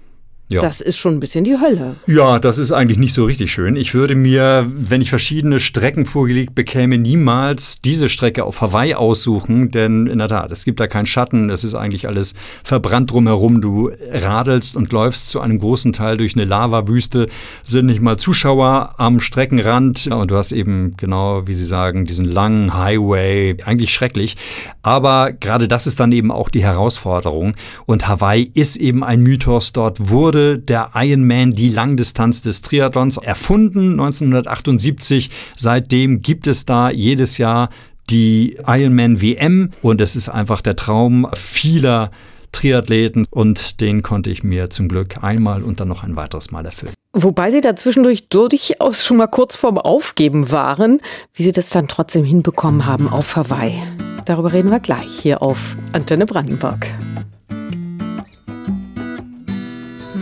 ja. 0.52 0.60
Das 0.60 0.82
ist 0.82 0.98
schon 0.98 1.16
ein 1.16 1.20
bisschen 1.20 1.44
die 1.44 1.58
Hölle. 1.58 1.96
Ja, 2.08 2.40
das 2.40 2.58
ist 2.58 2.72
eigentlich 2.72 2.98
nicht 2.98 3.14
so 3.14 3.24
richtig 3.24 3.52
schön. 3.52 3.76
Ich 3.76 3.94
würde 3.94 4.16
mir, 4.16 4.70
wenn 4.74 5.02
ich 5.02 5.10
verschiedene 5.10 5.60
Strecken 5.60 6.06
vorgelegt 6.06 6.56
bekäme, 6.56 6.98
niemals 6.98 7.82
diese 7.82 8.10
Strecke 8.10 8.44
auf 8.44 8.62
Hawaii 8.62 8.94
aussuchen, 8.96 9.72
denn 9.72 10.08
in 10.08 10.20
der 10.20 10.28
Tat, 10.28 10.52
es 10.52 10.66
gibt 10.66 10.80
da 10.80 10.88
keinen 10.88 11.06
Schatten, 11.06 11.50
es 11.50 11.64
ist 11.64 11.76
eigentlich 11.76 12.08
alles 12.08 12.34
verbrannt 12.64 13.12
drumherum. 13.12 13.62
Du 13.62 13.92
radelst 14.12 14.76
und 14.76 14.92
läufst 14.92 15.30
zu 15.30 15.40
einem 15.40 15.60
großen 15.60 15.94
Teil 15.94 16.18
durch 16.18 16.36
eine 16.36 16.46
Lavawüste, 16.46 17.28
sind 17.64 17.86
nicht 17.86 18.02
mal 18.02 18.18
Zuschauer 18.18 18.96
am 18.98 19.20
Streckenrand 19.20 20.08
und 20.08 20.32
du 20.32 20.36
hast 20.36 20.52
eben 20.52 20.96
genau, 20.98 21.48
wie 21.48 21.54
sie 21.54 21.66
sagen, 21.66 22.06
diesen 22.06 22.26
langen 22.26 22.74
Highway, 22.74 23.58
eigentlich 23.64 23.94
schrecklich. 23.94 24.36
Aber 24.82 25.32
gerade 25.32 25.68
das 25.68 25.88
ist 25.88 26.00
dann 26.00 26.12
eben 26.12 26.32
auch 26.32 26.50
die 26.50 26.64
Herausforderung 26.64 27.56
und 27.86 28.08
Hawaii 28.08 28.52
ist 28.54 28.78
eben 28.78 29.04
ein 29.04 29.22
Mythos. 29.22 29.72
Dort 29.74 30.10
wurde 30.10 30.41
wurde 30.42 30.60
der 30.60 30.92
Ironman 30.96 31.54
die 31.54 31.70
Langdistanz 31.70 32.42
des 32.42 32.62
Triathlons 32.62 33.18
erfunden, 33.18 33.92
1978. 33.92 35.30
Seitdem 35.56 36.22
gibt 36.22 36.48
es 36.48 36.66
da 36.66 36.90
jedes 36.90 37.38
Jahr 37.38 37.70
die 38.10 38.58
Ironman 38.66 39.22
WM 39.22 39.70
und 39.82 40.02
es 40.02 40.16
ist 40.16 40.30
einfach 40.30 40.62
der 40.62 40.76
Traum 40.76 41.28
vieler 41.34 42.12
Triathleten 42.52 43.26
und 43.30 43.80
den 43.80 44.02
konnte 44.02 44.30
ich 44.30 44.44
mir 44.44 44.70
zum 44.70 44.90
Glück 44.90 45.24
einmal 45.24 45.64
und 45.64 45.80
dann 45.80 45.88
noch 45.88 46.04
ein 46.04 46.16
weiteres 46.16 46.52
Mal 46.52 46.66
erfüllen. 46.66 46.94
Wobei 47.14 47.52
Sie 47.52 47.62
da 47.62 47.76
zwischendurch 47.76 48.28
durchaus 48.30 49.06
schon 49.06 49.18
mal 49.18 49.28
kurz 49.28 49.56
vorm 49.56 49.78
Aufgeben 49.78 50.52
waren, 50.52 51.00
wie 51.34 51.44
Sie 51.44 51.52
das 51.52 51.70
dann 51.70 51.88
trotzdem 51.88 52.26
hinbekommen 52.26 52.86
haben 52.86 53.08
auf 53.08 53.36
Hawaii. 53.36 53.82
Darüber 54.26 54.52
reden 54.52 54.72
wir 54.72 54.80
gleich 54.80 55.20
hier 55.22 55.42
auf 55.42 55.76
Antenne 55.94 56.26
Brandenburg. 56.26 56.88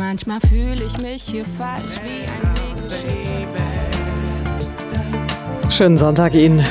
Manchmal 0.09 0.39
fühle 0.39 0.83
ich 0.83 0.97
mich 0.97 1.21
hier 1.21 1.45
falsch 1.45 1.99
wie 2.03 2.23
ein 2.25 2.41
Segelschiff. 2.89 3.47
Schönen 5.69 5.99
Sonntag 5.99 6.33
Ihnen 6.33 6.65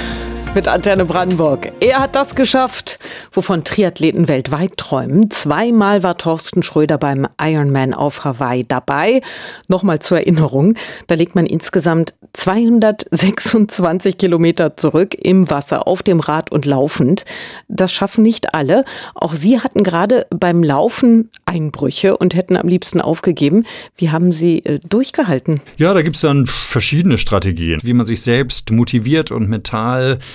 mit 0.55 0.69
Antenne 0.69 1.05
Brandenburg. 1.05 1.73
Er 1.81 1.99
hat 2.01 2.15
das 2.15 2.35
geschafft, 2.35 2.99
wovon 3.33 3.65
Triathleten 3.65 4.29
weltweit 4.29 4.77
träumen. 4.77 5.31
Zweimal 5.31 6.03
war 6.03 6.17
Thorsten 6.17 6.63
Schröder 6.63 6.99
beim 6.99 7.27
Ironman 7.41 7.95
auf 7.95 8.25
Hawaii 8.25 8.65
dabei. 8.67 9.21
Nochmal 9.69 9.99
zur 9.99 10.19
Erinnerung, 10.19 10.75
da 11.07 11.15
legt 11.15 11.35
man 11.35 11.47
insgesamt 11.47 12.15
226 12.33 14.19
Kilometer 14.19 14.77
zurück 14.77 15.15
im 15.15 15.51
Wasser, 15.51 15.87
auf 15.89 16.03
dem 16.03 16.21
Rad 16.21 16.53
und 16.53 16.67
laufend. 16.67 17.25
Das 17.69 17.93
schaffen 17.93 18.23
nicht 18.23 18.55
alle. 18.55 18.85
Auch 19.15 19.35
Sie 19.35 19.61
hatten 19.61 19.83
gerade 19.83 20.27
beim 20.31 20.63
Laufen 20.63 21.31
Einbrüche 21.47 22.17
und 22.17 22.35
hätten 22.35 22.57
am 22.57 22.69
liebsten 22.69 23.01
aufgegeben. 23.01 23.65
Wie 23.97 24.11
haben 24.11 24.33
Sie 24.33 24.65
äh, 24.65 24.79
durchgehalten? 24.89 25.61
Ja, 25.79 25.95
da 25.95 26.03
gibt 26.03 26.17
es 26.17 26.23
dann 26.23 26.47
verschiedene 26.47 27.19
Strategien, 27.19 27.81
wie 27.83 27.93
man 27.93 28.07
sich 28.07 28.23
selbst 28.23 28.71
motiviert 28.71 29.31
und 29.31 29.49
mental 29.49 30.19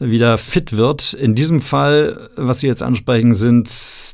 wieder 0.00 0.38
fit 0.38 0.76
wird. 0.76 1.12
In 1.12 1.34
diesem 1.34 1.60
Fall, 1.60 2.30
was 2.36 2.60
Sie 2.60 2.66
jetzt 2.66 2.82
ansprechen, 2.82 3.34
sind 3.34 3.68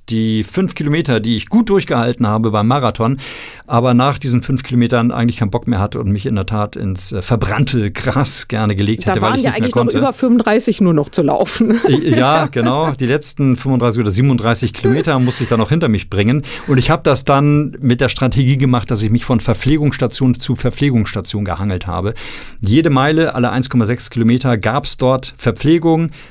die 0.08 0.42
fünf 0.42 0.74
Kilometer, 0.74 1.20
die 1.20 1.36
ich 1.36 1.48
gut 1.48 1.68
durchgehalten 1.68 2.26
habe 2.26 2.50
beim 2.50 2.66
Marathon, 2.66 3.18
aber 3.66 3.94
nach 3.94 4.18
diesen 4.18 4.42
fünf 4.42 4.62
Kilometern 4.62 5.10
eigentlich 5.12 5.38
keinen 5.38 5.50
Bock 5.50 5.66
mehr 5.66 5.78
hatte 5.78 6.00
und 6.00 6.10
mich 6.10 6.26
in 6.26 6.34
der 6.34 6.46
Tat 6.46 6.76
ins 6.76 7.12
äh, 7.12 7.22
verbrannte 7.22 7.90
Gras 7.92 8.48
gerne 8.48 8.76
gelegt 8.76 9.06
hätte, 9.06 9.20
da 9.20 9.26
weil 9.26 9.36
ich 9.36 9.42
ja 9.42 9.50
nicht 9.50 9.62
eigentlich 9.62 9.74
noch 9.74 9.92
über 9.92 10.12
35 10.12 10.80
nur 10.80 10.92
noch 10.92 11.08
zu 11.10 11.22
laufen. 11.22 11.80
Ja, 11.96 12.46
genau. 12.50 12.92
Die 12.92 13.06
letzten 13.06 13.56
35 13.56 14.00
oder 14.00 14.10
37 14.10 14.72
Kilometer 14.72 15.18
musste 15.18 15.44
ich 15.44 15.48
dann 15.48 15.58
noch 15.58 15.70
hinter 15.70 15.88
mich 15.88 16.10
bringen. 16.10 16.42
Und 16.66 16.78
ich 16.78 16.90
habe 16.90 17.02
das 17.02 17.24
dann 17.24 17.76
mit 17.80 18.00
der 18.00 18.08
Strategie 18.08 18.56
gemacht, 18.56 18.90
dass 18.90 19.02
ich 19.02 19.10
mich 19.10 19.24
von 19.24 19.40
Verpflegungsstation 19.40 20.34
zu 20.34 20.56
Verpflegungsstation 20.56 21.44
gehangelt 21.44 21.86
habe. 21.86 22.14
Jede 22.60 22.90
Meile, 22.90 23.34
alle 23.34 23.52
1,6 23.52 24.10
Kilometer 24.10 24.58
gab 24.58 24.84
es 24.84 24.96
dort 24.98 25.34
Verpflegung. 25.36 25.75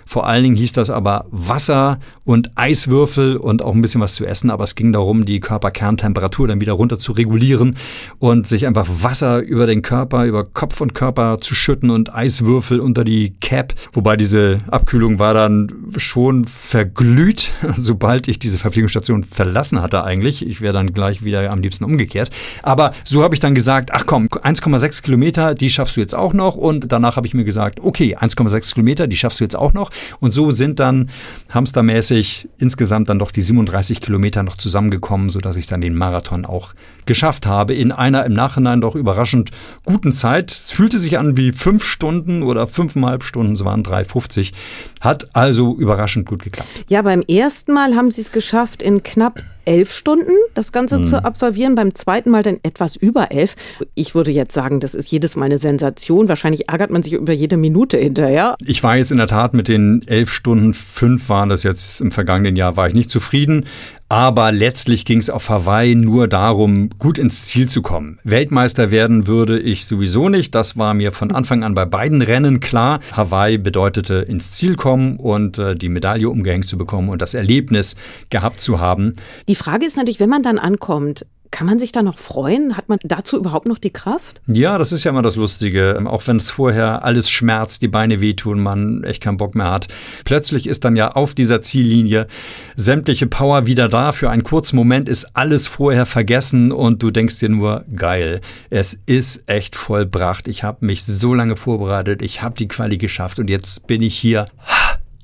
Vor 0.06 0.28
allen 0.28 0.44
Dingen 0.44 0.56
hieß 0.56 0.74
das 0.74 0.90
aber 0.90 1.26
Wasser 1.30 2.00
und 2.24 2.52
Eiswürfel 2.56 3.38
und 3.38 3.64
auch 3.64 3.74
ein 3.74 3.82
bisschen 3.82 4.02
was 4.02 4.16
zu 4.16 4.26
essen. 4.26 4.50
Aber 4.50 4.64
es 4.64 4.76
ging 4.76 4.92
darum, 4.92 5.26
die 5.26 5.40
Körperkerntemperatur 5.40 6.48
dann 6.48 6.62
wieder 6.62 6.74
runter 6.74 6.98
zu 6.98 7.12
regulieren 7.12 7.76
und 8.20 8.48
sich 8.48 8.66
einfach 8.66 8.88
Wasser 9.02 9.40
über 9.40 9.68
den 9.68 9.82
Körper, 9.82 10.26
über 10.26 10.44
Kopf 10.44 10.82
und 10.82 10.94
Körper 10.94 11.40
zu 11.40 11.54
schütten 11.54 11.90
und 11.90 12.14
Eiswürfel 12.14 12.80
unter 12.80 13.04
die 13.04 13.36
Cap. 13.42 13.74
Wobei 13.94 14.18
diese 14.18 14.60
Abkühlung 14.68 15.20
war 15.20 15.34
dann 15.34 15.72
schon 15.98 16.46
verglüht, 16.46 17.54
sobald 17.76 18.28
ich 18.28 18.40
diese 18.40 18.58
Verpflegungsstation 18.58 19.24
verlassen 19.24 19.82
hatte 19.82 20.04
eigentlich. 20.04 20.46
Ich 20.46 20.62
wäre 20.62 20.74
dann 20.74 20.94
gleich 20.94 21.24
wieder 21.24 21.52
am 21.52 21.62
liebsten 21.62 21.84
umgekehrt. 21.84 22.32
Aber 22.64 22.94
so 23.04 23.24
habe 23.24 23.36
ich 23.36 23.40
dann 23.40 23.56
gesagt, 23.56 23.92
ach 23.94 24.06
komm, 24.06 24.28
1,6 24.28 25.04
Kilometer, 25.04 25.54
die 25.54 25.70
schaffst 25.70 25.98
du 25.98 26.02
jetzt 26.02 26.16
auch 26.16 26.34
noch. 26.34 26.56
Und 26.56 26.92
danach 26.92 27.18
habe 27.18 27.28
ich 27.28 27.34
mir 27.34 27.44
gesagt, 27.44 27.80
okay, 27.82 28.18
1,6 28.18 28.74
Kilometer, 28.74 29.08
die 29.08 29.18
schaffst 29.18 29.35
du 29.40 29.44
jetzt 29.44 29.56
auch 29.56 29.74
noch. 29.74 29.92
Und 30.20 30.34
so 30.34 30.52
sind 30.52 30.80
dann 30.80 31.10
hamstermäßig 31.52 32.50
insgesamt 32.58 33.10
dann 33.10 33.20
doch 33.20 33.32
die 33.32 33.42
37 33.42 34.02
Kilometer 34.02 34.44
noch 34.44 34.58
zusammengekommen, 34.58 35.30
sodass 35.30 35.58
ich 35.58 35.68
dann 35.68 35.82
den 35.82 35.96
Marathon 35.96 36.46
auch 36.46 36.74
geschafft 37.06 37.46
habe 37.46 37.74
in 37.74 37.92
einer 37.92 38.26
im 38.26 38.34
Nachhinein 38.34 38.82
doch 38.82 38.96
überraschend 38.96 39.52
guten 39.86 40.12
Zeit. 40.12 40.52
Es 40.52 40.72
fühlte 40.72 41.00
sich 41.00 41.18
an 41.18 41.38
wie 41.38 41.52
fünf 41.52 41.84
Stunden 41.84 42.44
oder 42.44 42.68
fünfeinhalb 42.68 43.24
Stunden, 43.24 43.54
es 43.54 43.64
waren 43.64 43.84
3,50. 43.84 44.54
Hat 45.02 45.36
also 45.36 45.76
überraschend 45.76 46.26
gut 46.26 46.44
geklappt. 46.44 46.70
Ja, 46.88 47.02
beim 47.02 47.22
ersten 47.22 47.74
Mal 47.74 47.96
haben 47.96 48.12
Sie 48.12 48.22
es 48.22 48.32
geschafft 48.32 48.82
in 48.82 49.04
knapp 49.04 49.44
elf 49.66 49.92
Stunden, 49.92 50.32
das 50.54 50.72
Ganze 50.72 51.00
mhm. 51.00 51.06
zu 51.06 51.24
absolvieren, 51.24 51.76
beim 51.76 51.96
zweiten 51.96 52.30
Mal 52.30 52.44
dann 52.44 52.58
etwas 52.64 52.96
über 52.96 53.32
elf. 53.32 53.56
Ich 53.94 54.16
würde 54.16 54.32
jetzt 54.32 54.54
sagen, 54.54 54.80
das 54.80 54.94
ist 54.94 55.12
jedes 55.12 55.36
Mal 55.36 55.46
eine 55.46 55.58
Sensation. 55.58 56.30
Wahrscheinlich 56.30 56.70
ärgert 56.70 56.92
man 56.92 57.04
sich 57.04 57.14
über 57.14 57.34
jede 57.34 57.58
Minute 57.58 57.98
hinterher. 57.98 58.56
Ich 58.66 58.84
war 58.84 58.98
jetzt 58.98 59.12
in 59.12 59.18
der 59.18 59.28
Tat 59.28 59.54
mit 59.54 59.68
den 59.68 60.02
elf 60.08 60.32
Stunden, 60.32 60.74
fünf 60.74 61.30
waren 61.30 61.50
das 61.50 61.64
jetzt 61.64 62.02
im 62.02 62.12
vergangenen 62.12 62.56
Jahr, 62.56 62.78
war 62.78 62.88
ich 62.88 62.94
nicht 62.94 63.10
zufrieden. 63.10 63.66
Aber 64.08 64.52
letztlich 64.52 65.04
ging 65.04 65.18
es 65.18 65.32
auf 65.32 65.50
Hawaii 65.50 65.96
nur 65.96 66.28
darum, 66.28 66.90
gut 67.00 67.18
ins 67.18 67.44
Ziel 67.44 67.68
zu 67.68 67.82
kommen. 67.82 68.20
Weltmeister 68.24 68.92
werden 68.92 69.26
würde 69.26 69.60
ich 69.60 69.88
sowieso 69.88 70.30
nicht. 70.30 70.54
Das 70.54 70.78
war 70.78 70.94
mir 70.94 71.12
von 71.12 71.32
Anfang 71.32 71.64
an 71.64 71.74
bei 71.74 71.86
beiden 71.86 72.22
Rennen 72.22 72.60
klar. 72.60 73.00
Hawaii 73.14 73.58
bedeutete 73.58 74.16
ins 74.16 74.52
Ziel 74.52 74.76
kommen 74.76 75.18
und 75.18 75.58
äh, 75.58 75.76
die 75.76 75.90
Medaille 75.90 76.30
umgehängt 76.30 76.68
zu 76.68 76.78
bekommen 76.78 77.10
und 77.10 77.20
das 77.22 77.34
Erlebnis 77.34 77.96
gehabt 78.30 78.62
zu 78.62 78.80
haben. 78.80 79.14
Die 79.48 79.56
Frage 79.56 79.88
ist 79.88 79.98
natürlich, 79.98 80.20
wenn 80.20 80.30
man 80.30 80.44
dann 80.44 80.60
ankommt, 80.60 81.26
kann 81.52 81.68
man 81.68 81.80
sich 81.80 81.92
da 81.92 82.04
noch 82.04 82.20
freuen? 82.20 82.78
Hat 82.78 82.90
man 82.90 83.00
dazu 83.04 83.38
überhaupt 83.38 83.66
noch 83.66 83.80
die 83.80 83.92
Kraft? 83.92 84.42
Ja, 84.48 84.78
das 84.78 84.92
ist 84.92 85.04
ja 85.04 85.12
immer 85.12 85.22
das 85.22 85.36
Lustige. 85.36 86.02
Auch 86.06 86.26
wenn 86.28 86.38
es 86.38 86.52
vorher 86.52 87.04
alles 87.04 87.30
schmerzt, 87.30 87.82
die 87.82 87.88
Beine 87.88 88.22
wehtun, 88.22 88.62
man 88.62 89.04
echt 89.04 89.22
keinen 89.22 89.38
Bock 89.38 89.56
mehr 89.56 89.72
hat. 89.72 89.88
Plötzlich 90.26 90.68
ist 90.68 90.84
dann 90.86 90.96
ja 90.96 91.12
auf 91.12 91.34
dieser 91.34 91.62
Ziellinie 91.62 92.28
sämtliche 92.76 93.28
Power 93.28 93.66
wieder 93.66 93.88
da. 93.88 94.12
Für 94.12 94.30
einen 94.30 94.44
kurzen 94.44 94.76
Moment 94.76 95.10
ist 95.10 95.36
alles 95.36 95.68
vorher 95.68 96.06
vergessen 96.06 96.72
und 96.72 97.02
du 97.02 97.12
denkst 97.12 97.40
dir 97.40 97.50
nur, 97.50 97.86
geil, 97.96 98.42
es 98.70 98.94
ist 99.06 99.50
echt 99.50 99.76
vollbracht. 99.76 100.48
Ich 100.48 100.64
habe 100.64 100.86
mich 100.86 101.04
so 101.06 101.34
lange 101.34 101.56
vorbereitet, 101.56 102.22
ich 102.22 102.42
habe 102.42 102.56
die 102.56 102.68
Quali 102.68 102.98
geschafft 102.98 103.40
und 103.40 103.50
jetzt 103.50 103.88
bin 103.88 104.02
ich 104.02 104.18
hier 104.18 104.48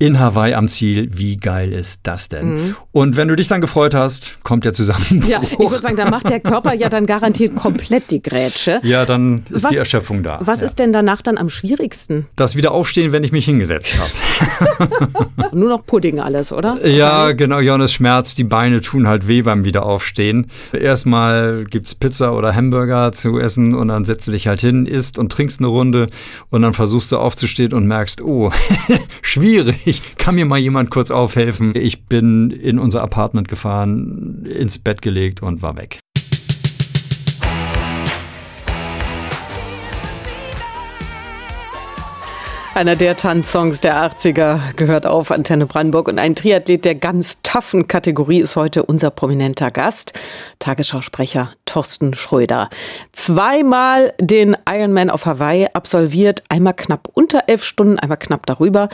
in 0.01 0.19
Hawaii 0.19 0.55
am 0.55 0.67
Ziel. 0.67 1.09
Wie 1.13 1.37
geil 1.37 1.71
ist 1.71 2.01
das 2.03 2.27
denn? 2.27 2.53
Mhm. 2.53 2.75
Und 2.91 3.17
wenn 3.17 3.27
du 3.27 3.35
dich 3.35 3.47
dann 3.47 3.61
gefreut 3.61 3.93
hast, 3.93 4.39
kommt 4.41 4.65
der 4.65 4.73
Zusammenbruch. 4.73 5.29
Ja, 5.29 5.41
ich 5.43 5.59
würde 5.59 5.79
sagen, 5.79 5.95
da 5.95 6.09
macht 6.09 6.27
der 6.27 6.39
Körper 6.39 6.73
ja 6.73 6.89
dann 6.89 7.05
garantiert 7.05 7.55
komplett 7.55 8.09
die 8.09 8.19
Grätsche. 8.19 8.79
Ja, 8.81 9.05
dann 9.05 9.45
ist 9.51 9.63
was, 9.63 9.69
die 9.69 9.77
Erschöpfung 9.77 10.23
da. 10.23 10.39
Was 10.41 10.61
ja. 10.61 10.65
ist 10.65 10.79
denn 10.79 10.91
danach 10.91 11.21
dann 11.21 11.37
am 11.37 11.49
schwierigsten? 11.49 12.25
Das 12.35 12.55
Wiederaufstehen, 12.55 13.11
wenn 13.11 13.23
ich 13.23 13.31
mich 13.31 13.45
hingesetzt 13.45 13.99
habe. 13.99 14.89
Nur 15.55 15.69
noch 15.69 15.85
Pudding 15.85 16.19
alles, 16.19 16.51
oder? 16.51 16.83
Ja, 16.83 17.33
genau. 17.33 17.59
Ja, 17.59 17.75
und 17.75 17.81
es 17.81 17.93
schmerzt. 17.93 18.39
Die 18.39 18.43
Beine 18.43 18.81
tun 18.81 19.07
halt 19.07 19.27
weh 19.27 19.43
beim 19.43 19.65
Wiederaufstehen. 19.65 20.47
Erstmal 20.73 21.65
gibt 21.65 21.85
es 21.85 21.93
Pizza 21.93 22.33
oder 22.35 22.55
Hamburger 22.55 23.11
zu 23.11 23.37
essen 23.37 23.75
und 23.75 23.89
dann 23.89 24.05
setzt 24.05 24.27
du 24.27 24.31
dich 24.31 24.47
halt 24.47 24.61
hin, 24.61 24.87
isst 24.87 25.19
und 25.19 25.31
trinkst 25.31 25.59
eine 25.59 25.67
Runde 25.67 26.07
und 26.49 26.63
dann 26.63 26.73
versuchst 26.73 27.11
du 27.11 27.19
aufzustehen 27.19 27.73
und 27.73 27.85
merkst, 27.85 28.23
oh, 28.23 28.49
schwierig 29.21 29.90
ich, 29.91 30.15
kann 30.15 30.36
mir 30.36 30.45
mal 30.45 30.58
jemand 30.58 30.89
kurz 30.89 31.12
aufhelfen? 31.12 31.73
Ich 31.75 32.06
bin 32.06 32.49
in 32.49 32.80
unser 32.80 33.04
Apartment 33.04 33.47
gefahren, 33.47 34.45
ins 34.45 34.80
Bett 34.80 35.01
gelegt 35.01 35.43
und 35.43 35.62
war 35.62 35.77
weg. 35.77 35.99
Einer 42.73 42.95
der 42.95 43.17
Tanzsongs 43.17 43.81
der 43.81 43.97
80er 43.97 44.73
gehört 44.77 45.05
auf 45.05 45.29
Antenne 45.29 45.65
Brandenburg 45.65 46.07
und 46.07 46.17
ein 46.17 46.36
Triathlet 46.36 46.86
der 46.86 46.95
ganz 46.95 47.41
taffen 47.43 47.89
Kategorie 47.89 48.39
ist 48.39 48.55
heute 48.55 48.84
unser 48.84 49.12
prominenter 49.12 49.71
Gast, 49.71 50.13
Tagesschausprecher 50.60 51.51
Thorsten 51.65 52.13
Schröder. 52.13 52.69
Zweimal 53.12 54.13
den 54.21 54.55
Ironman 54.67 55.10
auf 55.10 55.25
Hawaii 55.25 55.67
absolviert, 55.73 56.43
einmal 56.47 56.73
knapp 56.73 57.10
unter 57.13 57.43
elf 57.47 57.65
Stunden, 57.65 57.99
einmal 57.99 58.17
knapp 58.17 58.45
darüber. 58.45 58.88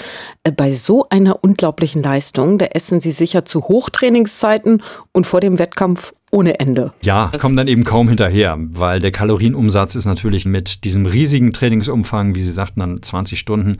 Äh, 0.43 0.51
bei 0.51 0.73
so 0.73 1.07
einer 1.09 1.43
unglaublichen 1.43 2.01
Leistung, 2.01 2.57
da 2.57 2.65
essen 2.65 2.99
Sie 2.99 3.11
sicher 3.11 3.45
zu 3.45 3.67
Hochtrainingszeiten 3.67 4.81
und 5.11 5.27
vor 5.27 5.39
dem 5.39 5.59
Wettkampf 5.59 6.13
ohne 6.29 6.59
Ende. 6.59 6.91
Ja, 7.01 7.31
ich 7.33 7.39
komme 7.39 7.55
dann 7.55 7.69
eben 7.69 7.85
kaum 7.85 8.09
hinterher, 8.09 8.57
weil 8.59 8.99
der 8.99 9.11
Kalorienumsatz 9.11 9.95
ist 9.95 10.05
natürlich 10.05 10.45
mit 10.45 10.83
diesem 10.83 11.05
riesigen 11.05 11.53
Trainingsumfang, 11.53 12.35
wie 12.35 12.43
Sie 12.43 12.51
sagten, 12.51 12.81
dann 12.81 13.01
20 13.01 13.39
Stunden. 13.39 13.77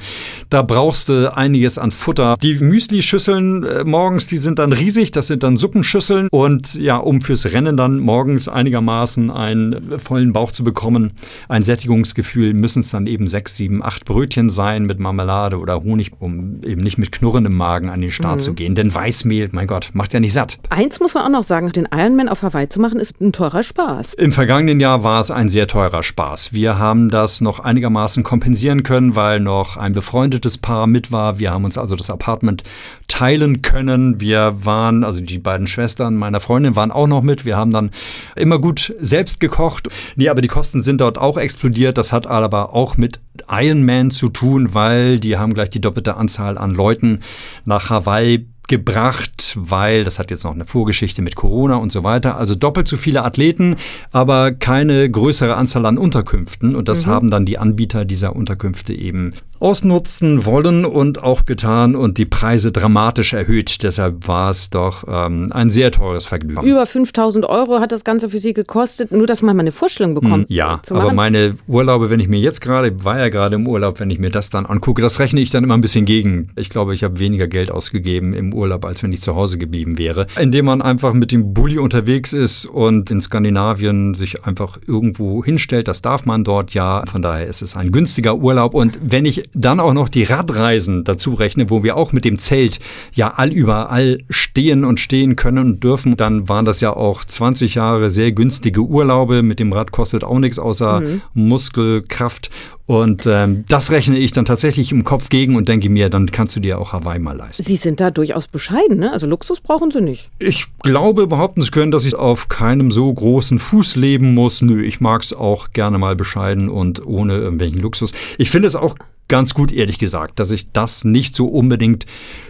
Da 0.50 0.62
brauchst 0.62 1.10
du 1.10 1.36
einiges 1.36 1.78
an 1.78 1.92
Futter. 1.92 2.38
Die 2.42 2.56
Müsli-Schüsseln 2.56 3.64
äh, 3.64 3.84
morgens, 3.84 4.28
die 4.28 4.38
sind 4.38 4.60
dann 4.60 4.72
riesig, 4.72 5.12
das 5.12 5.28
sind 5.28 5.44
dann 5.44 5.58
Suppenschüsseln. 5.58 6.30
Und 6.32 6.76
ja, 6.76 6.96
um 6.96 7.22
fürs 7.22 7.52
Rennen 7.52 7.76
dann 7.76 8.00
morgens 8.00 8.48
einigermaßen 8.48 9.30
einen 9.30 10.00
vollen 10.00 10.32
Bauch 10.32 10.54
zu 10.54 10.64
bekommen, 10.64 11.14
ein 11.50 11.64
Sättigungsgefühl, 11.64 12.54
müssen 12.54 12.80
es 12.80 12.92
dann 12.92 13.08
eben 13.08 13.28
sechs, 13.28 13.58
sieben, 13.58 13.84
acht 13.84 14.06
Brötchen 14.06 14.50
sein 14.50 14.86
mit 14.86 15.00
Marmelade 15.00 15.60
oder 15.60 15.84
Honig, 15.84 16.14
um 16.20 16.62
eben 16.64 16.82
nicht 16.82 16.98
mit 16.98 17.12
Knurren 17.12 17.46
im 17.46 17.58
Magen 17.58 17.90
an 17.90 18.00
den 18.00 18.12
Start 18.12 18.38
mhm. 18.38 18.42
zu 18.42 18.54
gehen. 18.54 18.76
Denn 18.76 18.96
Weißmehl, 18.96 19.50
mein 19.52 19.68
Gott, 19.68 19.90
macht 19.92 20.14
ja 20.14 20.22
nicht 20.22 20.34
satt. 20.34 20.60
Eins 20.70 21.02
muss 21.02 21.14
man 21.14 21.24
auch 21.24 21.30
noch 21.30 21.44
sagen, 21.44 21.74
den 21.74 21.90
Ironman 21.94 22.30
auf 22.30 22.37
auf 22.38 22.54
Hawaii 22.54 22.70
zu 22.70 22.80
machen, 22.80 23.00
ist 23.00 23.20
ein 23.20 23.32
teurer 23.32 23.64
Spaß. 23.64 24.14
Im 24.14 24.32
vergangenen 24.32 24.80
Jahr 24.80 25.04
war 25.04 25.20
es 25.20 25.32
ein 25.32 25.50
sehr 25.50 25.68
teurer 25.68 26.04
Spaß. 26.04 26.54
Wir 26.54 26.78
haben 26.78 27.10
das 27.10 27.42
noch 27.42 27.60
einigermaßen 27.60 28.24
kompensieren 28.24 28.84
können, 28.84 29.16
weil 29.16 29.40
noch 29.40 29.76
ein 29.78 29.94
befreundetes 29.94 30.58
Paar 30.60 30.88
mit 30.88 31.12
war. 31.12 31.40
Wir 31.40 31.52
haben 31.52 31.66
uns 31.66 31.78
also 31.78 31.96
das 31.96 32.10
Apartment 32.10 32.64
teilen 33.08 33.62
können. 33.62 34.22
Wir 34.22 34.56
waren, 34.64 35.04
also 35.04 35.22
die 35.22 35.40
beiden 35.40 35.68
Schwestern 35.68 36.16
meiner 36.16 36.40
Freundin 36.40 36.76
waren 36.76 36.92
auch 36.92 37.08
noch 37.08 37.24
mit. 37.24 37.46
Wir 37.46 37.58
haben 37.58 37.72
dann 37.72 37.90
immer 38.36 38.60
gut 38.60 38.94
selbst 39.00 39.40
gekocht. 39.40 39.90
Nee, 40.16 40.30
aber 40.30 40.42
die 40.42 40.48
Kosten 40.48 40.82
sind 40.82 41.02
dort 41.02 41.18
auch 41.18 41.38
explodiert. 41.38 41.98
Das 41.98 42.14
hat 42.14 42.28
aber 42.28 42.74
auch 42.74 42.98
mit 42.98 43.20
Ironman 43.50 44.12
zu 44.12 44.30
tun, 44.30 44.74
weil 44.74 45.20
die 45.20 45.38
haben 45.38 45.54
gleich 45.54 45.70
die 45.70 45.82
doppelte 45.82 46.16
Anzahl 46.18 46.58
an 46.58 46.72
Leuten 46.72 47.22
nach 47.66 47.90
Hawaii 47.90 48.46
gebracht, 48.68 49.56
weil 49.60 50.04
das 50.04 50.20
hat 50.20 50.32
jetzt 50.32 50.44
noch 50.44 50.54
eine 50.54 50.66
Vorgeschichte 50.66 51.22
mit 51.22 51.36
Corona 51.36 51.76
und 51.76 51.92
so 51.92 52.04
weiter. 52.04 52.38
Also 52.38 52.56
doppelt 52.56 52.88
so 52.88 52.98
viele 52.98 53.24
Athleten, 53.24 53.78
aber 54.12 54.52
keine 54.52 55.10
größere 55.10 55.56
Anzahl 55.56 55.86
an 55.86 55.98
Unterkünften. 55.98 56.76
Und 56.76 56.88
das 56.88 57.06
mhm. 57.06 57.12
haben 57.12 57.32
dann 57.32 57.46
die 57.46 57.58
Anbieter 57.58 58.06
dieser 58.06 58.36
Unterkünfte 58.36 58.94
eben 58.94 59.34
ausnutzen 59.60 60.46
wollen 60.46 60.86
und 60.86 61.24
auch 61.24 61.46
getan 61.46 61.96
und 61.96 62.18
die 62.18 62.26
Preise 62.26 62.72
dramatisch 62.72 63.34
erhöht. 63.34 63.82
Deshalb 63.84 64.28
war 64.28 64.52
es 64.52 64.70
doch 64.70 65.04
ähm, 65.08 65.48
ein 65.52 65.70
sehr 65.70 65.92
teures 65.92 66.26
Vergnügen. 66.26 66.64
Über 66.64 66.86
5000 66.86 67.46
Euro 67.46 67.80
hat 67.80 67.92
das 67.92 68.04
Ganze 68.04 68.30
für 68.30 68.40
Sie 68.40 68.54
gekostet, 68.54 69.12
nur 69.12 69.26
dass 69.26 69.42
man 69.42 69.56
mal 69.56 69.62
eine 69.62 69.72
Vorstellung 69.72 70.14
bekommt. 70.14 70.48
Hm, 70.50 70.56
ja, 70.56 70.80
aber 70.92 71.14
meine 71.14 71.56
Urlaube, 71.68 72.10
wenn 72.10 72.20
ich 72.20 72.28
mir 72.28 72.40
jetzt 72.40 72.62
gerade, 72.62 73.04
war 73.04 73.18
ja 73.18 73.30
gerade 73.30 73.56
im 73.56 73.68
Urlaub, 73.68 74.00
wenn 74.00 74.10
ich 74.10 74.20
mir 74.20 74.30
das 74.30 74.50
dann 74.50 74.66
angucke, 74.66 75.02
das 75.02 75.20
rechne 75.20 75.42
ich 75.42 75.50
dann 75.50 75.64
immer 75.64 75.76
ein 75.76 75.82
bisschen 75.82 76.06
gegen. 76.06 76.50
Ich 76.56 76.70
glaube, 76.70 76.94
ich 76.94 77.04
habe 77.04 77.20
weniger 77.20 77.48
Geld 77.48 77.72
ausgegeben 77.72 78.34
im 78.34 78.54
Urlaub, 78.58 78.84
als 78.86 79.04
wenn 79.04 79.14
ich 79.14 79.22
zu 79.22 79.36
Hause 79.36 79.58
geblieben 79.58 79.98
wäre. 79.98 80.28
Indem 80.40 80.66
man 80.66 80.82
einfach 80.82 81.14
mit 81.14 81.32
dem 81.32 81.54
Bulli 81.54 81.78
unterwegs 81.78 82.34
ist 82.34 82.66
und 82.66 83.12
in 83.12 83.22
Skandinavien 83.22 84.14
sich 84.14 84.46
einfach 84.46 84.78
irgendwo 84.86 85.44
hinstellt, 85.44 85.88
das 85.88 86.02
darf 86.02 86.26
man 86.26 86.44
dort 86.44 86.74
ja. 86.74 87.04
Von 87.10 87.22
daher 87.22 87.48
ist 87.48 87.62
es 87.62 87.76
ein 87.76 87.92
günstiger 87.92 88.36
Urlaub 88.36 88.74
und 88.74 89.00
wenn 89.02 89.26
ich 89.26 89.44
dann 89.54 89.80
auch 89.80 89.94
noch 89.94 90.10
die 90.10 90.24
Radreisen 90.24 91.04
dazu 91.04 91.34
rechne, 91.34 91.70
wo 91.70 91.84
wir 91.84 91.96
auch 91.96 92.12
mit 92.12 92.26
dem 92.26 92.40
Zelt 92.40 92.80
ja 93.14 93.34
allüberall 93.34 94.20
stehen 94.30 94.84
und 94.84 95.00
stehen 95.00 95.36
können 95.36 95.60
und 95.60 95.84
dürfen, 95.84 96.18
dann 96.18 96.50
waren 96.50 96.66
das 96.66 96.82
ja 96.82 96.96
auch 96.96 97.24
20 97.24 97.76
Jahre 97.76 98.10
sehr 98.10 98.32
günstige 98.32 98.82
Urlaube. 98.82 99.44
Mit 99.44 99.60
dem 99.60 99.72
Rad 99.72 99.92
kostet 99.92 100.24
auch 100.24 100.40
nichts 100.40 100.60
außer 100.60 101.02
mhm. 101.02 101.22
Muskelkraft. 101.34 102.50
Und 102.88 103.26
ähm, 103.28 103.66
das 103.68 103.92
rechne 103.92 104.18
ich 104.18 104.32
dann 104.32 104.46
tatsächlich 104.46 104.94
im 104.94 105.04
Kopf 105.04 105.28
gegen 105.28 105.58
und 105.58 105.68
denke 105.68 105.90
mir, 105.90 106.10
dann 106.10 106.32
kannst 106.32 106.56
du 106.56 106.62
dir 106.62 106.80
auch 106.80 106.94
Hawaii 106.94 107.20
mal 107.20 107.36
leisten. 107.36 107.62
Sie 107.62 107.76
sind 107.76 108.00
da 108.00 108.12
durchaus 108.12 108.48
bescheiden, 108.48 108.98
ne? 108.98 109.12
Also 109.12 109.28
Luxus 109.28 109.60
brauchen 109.60 109.92
Sie 109.92 110.00
nicht. 110.00 110.30
Ich 110.40 110.68
glaube, 110.84 111.28
behaupten 111.28 111.62
zu 111.62 111.72
können, 111.72 111.92
dass 111.92 112.06
ich 112.06 112.16
auf 112.16 112.48
keinem 112.48 112.90
so 112.90 113.14
großen 113.14 113.60
Fuß 113.60 113.98
leben 113.98 114.34
muss. 114.34 114.62
Nö, 114.62 114.82
ich 114.82 115.02
mag 115.02 115.22
es 115.22 115.34
auch 115.34 115.74
gerne 115.74 115.98
mal 115.98 116.16
bescheiden 116.16 116.70
und 116.70 117.06
ohne 117.06 117.36
irgendwelchen 117.36 117.82
Luxus. 117.82 118.14
Ich 118.38 118.50
finde 118.50 118.68
es 118.70 118.78
auch 118.78 118.96
ganz 119.28 119.54
gut, 119.54 119.72
ehrlich 119.72 120.00
gesagt, 120.00 120.40
dass 120.40 120.52
ich 120.52 120.72
das 120.72 121.04
nicht 121.04 121.36
so 121.36 121.48
unbedingt 121.48 122.06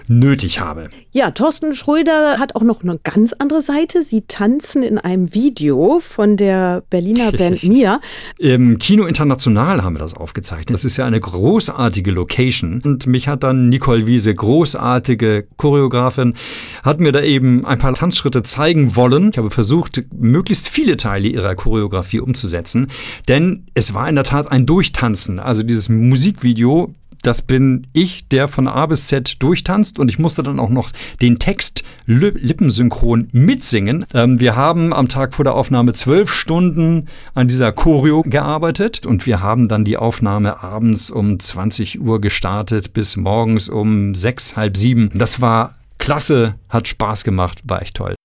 nötig 0.10 0.60
habe. 0.60 0.90
Ja, 1.12 1.32
Thorsten 1.32 1.74
Schröder 1.74 2.40
hat 2.40 2.56
auch 2.56 2.62
noch 2.62 2.82
eine 2.82 2.98
ganz 3.04 3.34
andere 3.34 3.62
Seite. 3.62 4.04
Sie 4.04 4.22
tanzen 4.22 4.84
in 4.84 4.98
einem 4.98 5.34
Video 5.34 6.00
von 6.00 6.38
der 6.38 6.84
Berliner 6.90 7.32
Band 7.38 7.64
Mia. 7.64 8.00
Im 8.40 8.78
Kino 8.80 9.06
International 9.06 9.84
haben 9.84 9.96
wir 9.96 10.00
das 10.00 10.14
aufgezeichnet. 10.14 10.70
Das 10.70 10.86
ist 10.86 10.98
ja 10.98 11.06
eine 11.06 11.20
großartige 11.20 12.12
Location. 12.12 12.82
Und 12.84 13.06
mich 13.08 13.28
hat 13.28 13.44
dann 13.44 13.70
Nicole 13.70 14.08
Wiese, 14.08 14.34
großartige 14.34 15.48
Choreografin, 15.58 16.36
hat 16.84 17.00
mir 17.00 17.12
da 17.12 17.22
eben 17.22 17.66
ein 17.66 17.78
paar 17.78 17.94
Tanzschritte 17.94 18.44
zeigen 18.44 18.96
wollen. 18.96 19.32
Ich 19.32 19.38
habe 19.38 19.52
versucht, 19.52 20.06
möglichst 20.14 20.70
viele 20.70 20.96
Teile 20.96 21.28
ihrer 21.28 21.56
Choreografie 21.56 22.22
umzusetzen. 22.22 22.88
Denn 23.28 23.66
es 23.74 23.94
war 23.94 24.08
in 24.08 24.16
der 24.16 24.24
Tat 24.24 24.50
ein 24.50 24.66
Durchtanzen. 24.66 25.40
Also 25.40 25.64
dieses 25.64 25.90
Musikvideo 25.90 26.67
Video, 26.68 26.94
das 27.24 27.42
bin 27.42 27.88
ich, 27.94 28.28
der 28.28 28.50
von 28.50 28.68
A 28.68 28.86
bis 28.86 29.08
Z 29.08 29.42
durchtanzt 29.42 30.00
und 30.00 30.12
ich 30.12 30.20
musste 30.20 30.44
dann 30.44 30.60
auch 30.60 30.70
noch 30.70 30.90
den 31.22 31.40
Text 31.40 31.86
lippensynchron 32.06 33.30
mitsingen. 33.32 34.06
Ähm, 34.14 34.42
wir 34.42 34.58
haben 34.58 34.94
am 34.94 35.08
Tag 35.08 35.34
vor 35.34 35.46
der 35.46 35.56
Aufnahme 35.56 35.94
zwölf 35.94 36.32
Stunden 36.32 37.08
an 37.34 37.48
dieser 37.48 37.72
Choreo 37.72 38.22
gearbeitet 38.22 39.06
und 39.06 39.26
wir 39.26 39.42
haben 39.42 39.70
dann 39.70 39.86
die 39.86 39.98
Aufnahme 39.98 40.62
abends 40.62 41.10
um 41.10 41.40
20 41.40 42.02
Uhr 42.02 42.20
gestartet 42.20 42.92
bis 42.94 43.16
morgens 43.16 43.70
um 43.70 44.14
sechs, 44.14 44.58
halb 44.58 44.76
sieben. 44.76 45.10
Das 45.14 45.40
war 45.40 45.76
klasse, 46.00 46.56
hat 46.68 46.90
Spaß 46.90 47.24
gemacht, 47.24 47.62
war 47.64 47.82
echt 47.82 47.96
toll. 47.96 48.16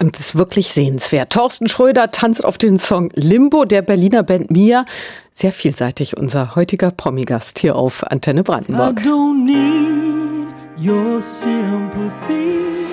Und 0.00 0.16
es 0.16 0.26
ist 0.26 0.34
wirklich 0.34 0.72
sehenswert. 0.72 1.30
Thorsten 1.30 1.68
Schröder 1.68 2.10
tanzt 2.10 2.42
auf 2.44 2.56
den 2.56 2.78
Song 2.78 3.10
Limbo 3.14 3.66
der 3.66 3.82
Berliner 3.82 4.22
Band 4.22 4.50
Mia. 4.50 4.86
Sehr 5.32 5.52
vielseitig 5.52 6.16
unser 6.16 6.56
heutiger 6.56 6.90
Promigast 6.90 7.58
hier 7.58 7.76
auf 7.76 8.10
Antenne 8.10 8.42
Brandenburg. 8.42 8.98
I 8.98 9.08
don't 9.08 9.44
need 9.44 10.48
your 10.82 11.20
sympathy. 11.20 12.89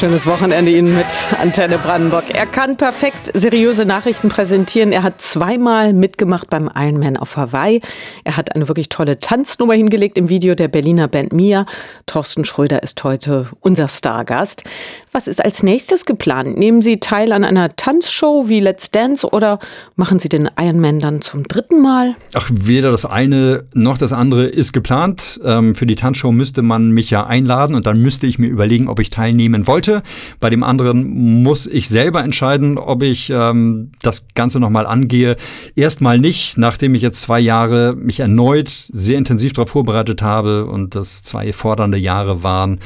Schönes 0.00 0.26
Wochenende 0.26 0.72
Ihnen 0.72 0.94
mit 0.94 1.04
Antenne 1.38 1.76
Brandenburg. 1.76 2.24
Er 2.32 2.46
kann 2.46 2.78
perfekt 2.78 3.32
seriöse 3.34 3.84
Nachrichten 3.84 4.30
präsentieren. 4.30 4.92
Er 4.92 5.02
hat 5.02 5.20
zweimal 5.20 5.92
mitgemacht 5.92 6.48
beim 6.48 6.70
Ironman 6.74 7.18
auf 7.18 7.36
Hawaii. 7.36 7.82
Er 8.24 8.38
hat 8.38 8.54
eine 8.54 8.66
wirklich 8.66 8.88
tolle 8.88 9.20
Tanznummer 9.20 9.74
hingelegt 9.74 10.16
im 10.16 10.30
Video 10.30 10.54
der 10.54 10.68
Berliner 10.68 11.06
Band 11.06 11.34
Mia. 11.34 11.66
Thorsten 12.06 12.46
Schröder 12.46 12.82
ist 12.82 13.04
heute 13.04 13.50
unser 13.60 13.88
Stargast. 13.88 14.64
Was 15.12 15.26
ist 15.26 15.44
als 15.44 15.64
nächstes 15.64 16.04
geplant? 16.04 16.56
Nehmen 16.56 16.82
Sie 16.82 17.00
teil 17.00 17.32
an 17.32 17.42
einer 17.42 17.74
Tanzshow 17.74 18.48
wie 18.48 18.60
Let's 18.60 18.92
Dance 18.92 19.28
oder 19.28 19.58
machen 19.96 20.20
Sie 20.20 20.28
den 20.28 20.48
Ironman 20.56 21.00
dann 21.00 21.20
zum 21.20 21.42
dritten 21.42 21.82
Mal? 21.82 22.14
Ach, 22.32 22.48
weder 22.52 22.92
das 22.92 23.06
eine 23.06 23.64
noch 23.74 23.98
das 23.98 24.12
andere 24.12 24.44
ist 24.46 24.72
geplant. 24.72 25.40
Ähm, 25.42 25.74
für 25.74 25.84
die 25.84 25.96
Tanzshow 25.96 26.30
müsste 26.30 26.62
man 26.62 26.92
mich 26.92 27.10
ja 27.10 27.26
einladen 27.26 27.74
und 27.74 27.86
dann 27.86 28.00
müsste 28.00 28.28
ich 28.28 28.38
mir 28.38 28.46
überlegen, 28.46 28.86
ob 28.86 29.00
ich 29.00 29.10
teilnehmen 29.10 29.66
wollte. 29.66 30.04
Bei 30.38 30.48
dem 30.48 30.62
anderen 30.62 31.42
muss 31.42 31.66
ich 31.66 31.88
selber 31.88 32.22
entscheiden, 32.22 32.78
ob 32.78 33.02
ich 33.02 33.30
ähm, 33.30 33.90
das 34.02 34.26
Ganze 34.36 34.60
nochmal 34.60 34.86
angehe. 34.86 35.36
Erstmal 35.74 36.20
nicht, 36.20 36.56
nachdem 36.56 36.94
ich 36.94 37.02
jetzt 37.02 37.20
zwei 37.20 37.40
Jahre 37.40 37.96
mich 37.96 38.20
erneut 38.20 38.68
sehr 38.68 39.18
intensiv 39.18 39.54
darauf 39.54 39.70
vorbereitet 39.70 40.22
habe 40.22 40.66
und 40.66 40.94
das 40.94 41.24
zwei 41.24 41.52
fordernde 41.52 41.98
Jahre 41.98 42.44
waren, 42.44 42.78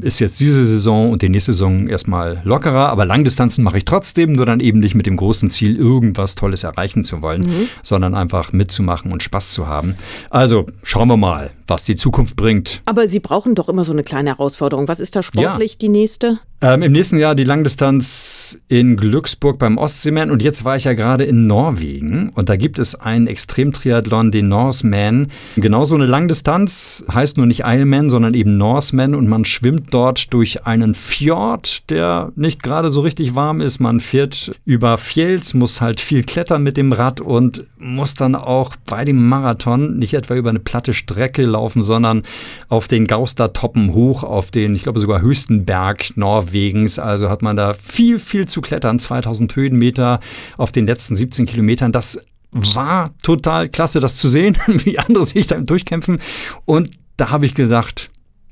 ist 0.00 0.20
jetzt 0.20 0.38
diese 0.38 0.64
Saison 0.64 1.10
und 1.10 1.22
die 1.22 1.28
nächste 1.28 1.52
Saison 1.52 1.71
erstmal 1.88 2.40
lockerer. 2.44 2.88
Aber 2.88 3.04
Langdistanzen 3.04 3.64
mache 3.64 3.78
ich 3.78 3.84
trotzdem, 3.84 4.32
nur 4.32 4.46
dann 4.46 4.60
eben 4.60 4.80
nicht 4.80 4.94
mit 4.94 5.06
dem 5.06 5.16
großen 5.16 5.50
Ziel, 5.50 5.76
irgendwas 5.76 6.34
Tolles 6.34 6.64
erreichen 6.64 7.04
zu 7.04 7.22
wollen, 7.22 7.42
mhm. 7.42 7.68
sondern 7.82 8.14
einfach 8.14 8.52
mitzumachen 8.52 9.12
und 9.12 9.22
Spaß 9.22 9.52
zu 9.52 9.66
haben. 9.66 9.96
Also 10.30 10.66
schauen 10.82 11.08
wir 11.08 11.16
mal, 11.16 11.50
was 11.72 11.84
die 11.84 11.96
Zukunft 11.96 12.36
bringt. 12.36 12.82
Aber 12.84 13.08
Sie 13.08 13.20
brauchen 13.20 13.54
doch 13.54 13.68
immer 13.68 13.84
so 13.84 13.92
eine 13.92 14.02
kleine 14.02 14.30
Herausforderung. 14.30 14.88
Was 14.88 15.00
ist 15.00 15.16
da 15.16 15.22
sportlich 15.22 15.72
ja. 15.72 15.78
die 15.80 15.88
nächste? 15.88 16.38
Ähm, 16.64 16.82
Im 16.82 16.92
nächsten 16.92 17.18
Jahr 17.18 17.34
die 17.34 17.42
Langdistanz 17.42 18.62
in 18.68 18.96
Glücksburg 18.96 19.58
beim 19.58 19.78
Ostseeman 19.78 20.30
und 20.30 20.44
jetzt 20.44 20.64
war 20.64 20.76
ich 20.76 20.84
ja 20.84 20.92
gerade 20.92 21.24
in 21.24 21.48
Norwegen 21.48 22.28
und 22.36 22.48
da 22.48 22.54
gibt 22.54 22.78
es 22.78 22.94
einen 22.94 23.26
Extremtriathlon, 23.26 24.30
den 24.30 24.46
Norseman. 24.46 25.32
Genauso 25.56 25.96
eine 25.96 26.06
Langdistanz, 26.06 27.04
heißt 27.12 27.36
nur 27.36 27.46
nicht 27.46 27.62
Ironman, 27.64 28.10
sondern 28.10 28.34
eben 28.34 28.58
Norseman 28.58 29.16
und 29.16 29.28
man 29.28 29.44
schwimmt 29.44 29.92
dort 29.92 30.32
durch 30.32 30.64
einen 30.64 30.94
Fjord, 30.94 31.90
der 31.90 32.30
nicht 32.36 32.62
gerade 32.62 32.90
so 32.90 33.00
richtig 33.00 33.34
warm 33.34 33.60
ist. 33.60 33.80
Man 33.80 33.98
fährt 33.98 34.52
über 34.64 34.98
Fjells, 34.98 35.54
muss 35.54 35.80
halt 35.80 36.00
viel 36.00 36.22
klettern 36.22 36.62
mit 36.62 36.76
dem 36.76 36.92
Rad 36.92 37.20
und 37.20 37.66
muss 37.76 38.14
dann 38.14 38.36
auch 38.36 38.76
bei 38.86 39.04
dem 39.04 39.28
Marathon 39.28 39.98
nicht 39.98 40.14
etwa 40.14 40.36
über 40.36 40.50
eine 40.50 40.60
platte 40.60 40.94
Strecke 40.94 41.42
laufen, 41.42 41.61
sondern 41.70 42.22
auf 42.68 42.88
den 42.88 43.06
Gaustertoppen 43.06 43.94
hoch, 43.94 44.22
auf 44.24 44.50
den, 44.50 44.74
ich 44.74 44.82
glaube 44.82 45.00
sogar 45.00 45.20
höchsten 45.20 45.64
Berg 45.64 46.16
Norwegens. 46.16 46.98
Also 46.98 47.28
hat 47.28 47.42
man 47.42 47.56
da 47.56 47.74
viel, 47.74 48.18
viel 48.18 48.48
zu 48.48 48.60
klettern, 48.60 48.98
2000 48.98 49.54
Höhenmeter 49.54 50.20
auf 50.56 50.72
den 50.72 50.86
letzten 50.86 51.16
17 51.16 51.46
Kilometern. 51.46 51.92
Das 51.92 52.20
war 52.50 53.10
total 53.22 53.68
klasse, 53.68 54.00
das 54.00 54.16
zu 54.16 54.28
sehen, 54.28 54.56
wie 54.66 54.98
andere 54.98 55.24
sich 55.24 55.46
da 55.46 55.58
durchkämpfen. 55.58 56.20
Und 56.64 56.90
da 57.16 57.30
habe 57.30 57.46
ich 57.46 57.54
gesagt, 57.54 58.10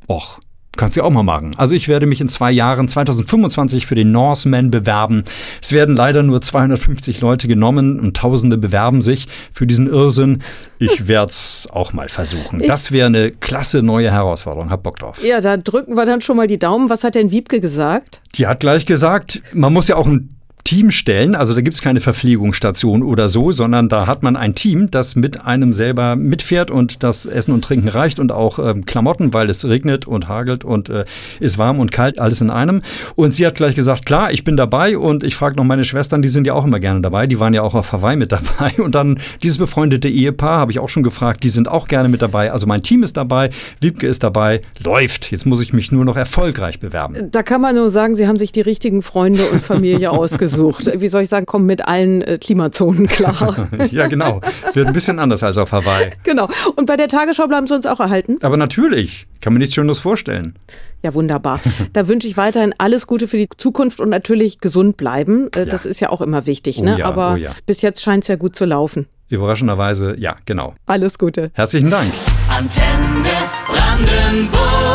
och, 0.08 0.40
Kannst 0.76 0.96
du 0.96 1.02
auch 1.02 1.10
mal 1.10 1.24
machen. 1.24 1.50
Also 1.56 1.74
ich 1.74 1.88
werde 1.88 2.06
mich 2.06 2.20
in 2.20 2.28
zwei 2.28 2.50
Jahren, 2.50 2.88
2025, 2.88 3.86
für 3.86 3.96
den 3.96 4.12
Norseman 4.12 4.70
bewerben. 4.70 5.24
Es 5.60 5.72
werden 5.72 5.96
leider 5.96 6.22
nur 6.22 6.40
250 6.40 7.20
Leute 7.20 7.48
genommen 7.48 7.98
und 7.98 8.16
Tausende 8.16 8.56
bewerben 8.56 9.02
sich 9.02 9.26
für 9.52 9.66
diesen 9.66 9.88
Irrsinn. 9.88 10.42
Ich 10.78 11.08
werde 11.08 11.30
es 11.30 11.68
auch 11.72 11.92
mal 11.92 12.08
versuchen. 12.08 12.62
Das 12.66 12.92
wäre 12.92 13.06
eine 13.06 13.32
klasse 13.32 13.82
neue 13.82 14.10
Herausforderung. 14.12 14.70
Hab 14.70 14.84
Bock 14.84 14.98
drauf. 15.00 15.22
Ja, 15.24 15.40
da 15.40 15.56
drücken 15.56 15.96
wir 15.96 16.06
dann 16.06 16.20
schon 16.20 16.36
mal 16.36 16.46
die 16.46 16.58
Daumen. 16.58 16.88
Was 16.88 17.04
hat 17.04 17.14
denn 17.16 17.30
Wiebke 17.30 17.60
gesagt? 17.60 18.22
Die 18.36 18.46
hat 18.46 18.60
gleich 18.60 18.86
gesagt, 18.86 19.42
man 19.52 19.72
muss 19.72 19.88
ja 19.88 19.96
auch 19.96 20.06
ein 20.06 20.39
Team 20.64 20.90
stellen. 20.90 21.34
Also 21.34 21.54
da 21.54 21.60
gibt 21.60 21.74
es 21.74 21.82
keine 21.82 22.00
Verpflegungsstation 22.00 23.02
oder 23.02 23.28
so, 23.28 23.52
sondern 23.52 23.88
da 23.88 24.06
hat 24.06 24.22
man 24.22 24.36
ein 24.36 24.54
Team, 24.54 24.90
das 24.90 25.16
mit 25.16 25.44
einem 25.44 25.72
selber 25.72 26.16
mitfährt 26.16 26.70
und 26.70 27.02
das 27.02 27.26
Essen 27.26 27.52
und 27.52 27.64
Trinken 27.64 27.88
reicht 27.88 28.20
und 28.20 28.32
auch 28.32 28.58
ähm, 28.58 28.84
Klamotten, 28.86 29.32
weil 29.32 29.48
es 29.48 29.66
regnet 29.66 30.06
und 30.06 30.28
hagelt 30.28 30.64
und 30.64 30.88
äh, 30.88 31.04
ist 31.40 31.58
warm 31.58 31.78
und 31.78 31.92
kalt, 31.92 32.20
alles 32.20 32.40
in 32.40 32.50
einem. 32.50 32.82
Und 33.16 33.34
sie 33.34 33.46
hat 33.46 33.54
gleich 33.54 33.74
gesagt, 33.74 34.06
klar, 34.06 34.32
ich 34.32 34.44
bin 34.44 34.56
dabei 34.56 34.98
und 34.98 35.24
ich 35.24 35.34
frage 35.34 35.56
noch 35.56 35.64
meine 35.64 35.84
Schwestern, 35.84 36.22
die 36.22 36.28
sind 36.28 36.46
ja 36.46 36.54
auch 36.54 36.64
immer 36.64 36.80
gerne 36.80 37.00
dabei, 37.00 37.26
die 37.26 37.40
waren 37.40 37.54
ja 37.54 37.62
auch 37.62 37.74
auf 37.74 37.92
Hawaii 37.92 38.16
mit 38.16 38.32
dabei. 38.32 38.72
Und 38.78 38.94
dann 38.94 39.18
dieses 39.42 39.58
befreundete 39.58 40.08
Ehepaar 40.08 40.60
habe 40.60 40.72
ich 40.72 40.78
auch 40.78 40.88
schon 40.88 41.02
gefragt, 41.02 41.42
die 41.42 41.50
sind 41.50 41.68
auch 41.68 41.88
gerne 41.88 42.08
mit 42.08 42.22
dabei. 42.22 42.52
Also 42.52 42.66
mein 42.66 42.82
Team 42.82 43.02
ist 43.02 43.16
dabei, 43.16 43.50
Wiebke 43.80 44.06
ist 44.06 44.22
dabei, 44.22 44.62
läuft. 44.82 45.30
Jetzt 45.30 45.46
muss 45.46 45.60
ich 45.60 45.72
mich 45.72 45.92
nur 45.92 46.04
noch 46.04 46.16
erfolgreich 46.16 46.80
bewerben. 46.80 47.30
Da 47.30 47.42
kann 47.42 47.60
man 47.60 47.74
nur 47.74 47.90
sagen, 47.90 48.14
sie 48.14 48.26
haben 48.26 48.38
sich 48.38 48.52
die 48.52 48.60
richtigen 48.60 49.02
Freunde 49.02 49.46
und 49.46 49.62
Familie 49.62 50.10
ausgesucht 50.10 50.49
versucht. 50.50 51.00
Wie 51.00 51.08
soll 51.08 51.22
ich 51.22 51.28
sagen, 51.28 51.46
kommen 51.46 51.66
mit 51.66 51.86
allen 51.86 52.22
äh, 52.22 52.38
Klimazonen 52.38 53.06
klar. 53.06 53.68
ja, 53.90 54.06
genau. 54.06 54.40
Wird 54.72 54.86
ein 54.86 54.92
bisschen 54.92 55.18
anders 55.18 55.42
als 55.42 55.58
auf 55.58 55.72
Hawaii. 55.72 56.10
Genau. 56.22 56.48
Und 56.76 56.86
bei 56.86 56.96
der 56.96 57.08
Tagesschau 57.08 57.46
bleiben 57.46 57.66
Sie 57.66 57.74
uns 57.74 57.86
auch 57.86 58.00
erhalten? 58.00 58.38
Aber 58.42 58.56
natürlich. 58.56 59.26
Kann 59.40 59.54
mir 59.54 59.58
nichts 59.58 59.74
Schöneres 59.74 59.98
vorstellen. 60.00 60.58
Ja, 61.02 61.14
wunderbar. 61.14 61.60
Da 61.94 62.08
wünsche 62.08 62.28
ich 62.28 62.36
weiterhin 62.36 62.74
alles 62.76 63.06
Gute 63.06 63.26
für 63.26 63.38
die 63.38 63.48
Zukunft 63.56 64.00
und 64.00 64.10
natürlich 64.10 64.58
gesund 64.58 64.96
bleiben. 64.96 65.48
Äh, 65.54 65.66
das 65.66 65.84
ja. 65.84 65.90
ist 65.90 66.00
ja 66.00 66.10
auch 66.10 66.20
immer 66.20 66.46
wichtig. 66.46 66.82
Ne? 66.82 66.96
Oh 66.96 66.98
ja, 66.98 67.06
Aber 67.06 67.32
oh 67.32 67.36
ja. 67.36 67.54
bis 67.66 67.80
jetzt 67.82 68.02
scheint 68.02 68.24
es 68.24 68.28
ja 68.28 68.36
gut 68.36 68.54
zu 68.54 68.64
laufen. 68.64 69.06
Überraschenderweise, 69.28 70.16
ja, 70.18 70.36
genau. 70.44 70.74
Alles 70.86 71.18
Gute. 71.18 71.50
Herzlichen 71.54 71.90
Dank. 71.90 72.12
Antenne 72.48 73.30
Brandenburg. 73.66 74.89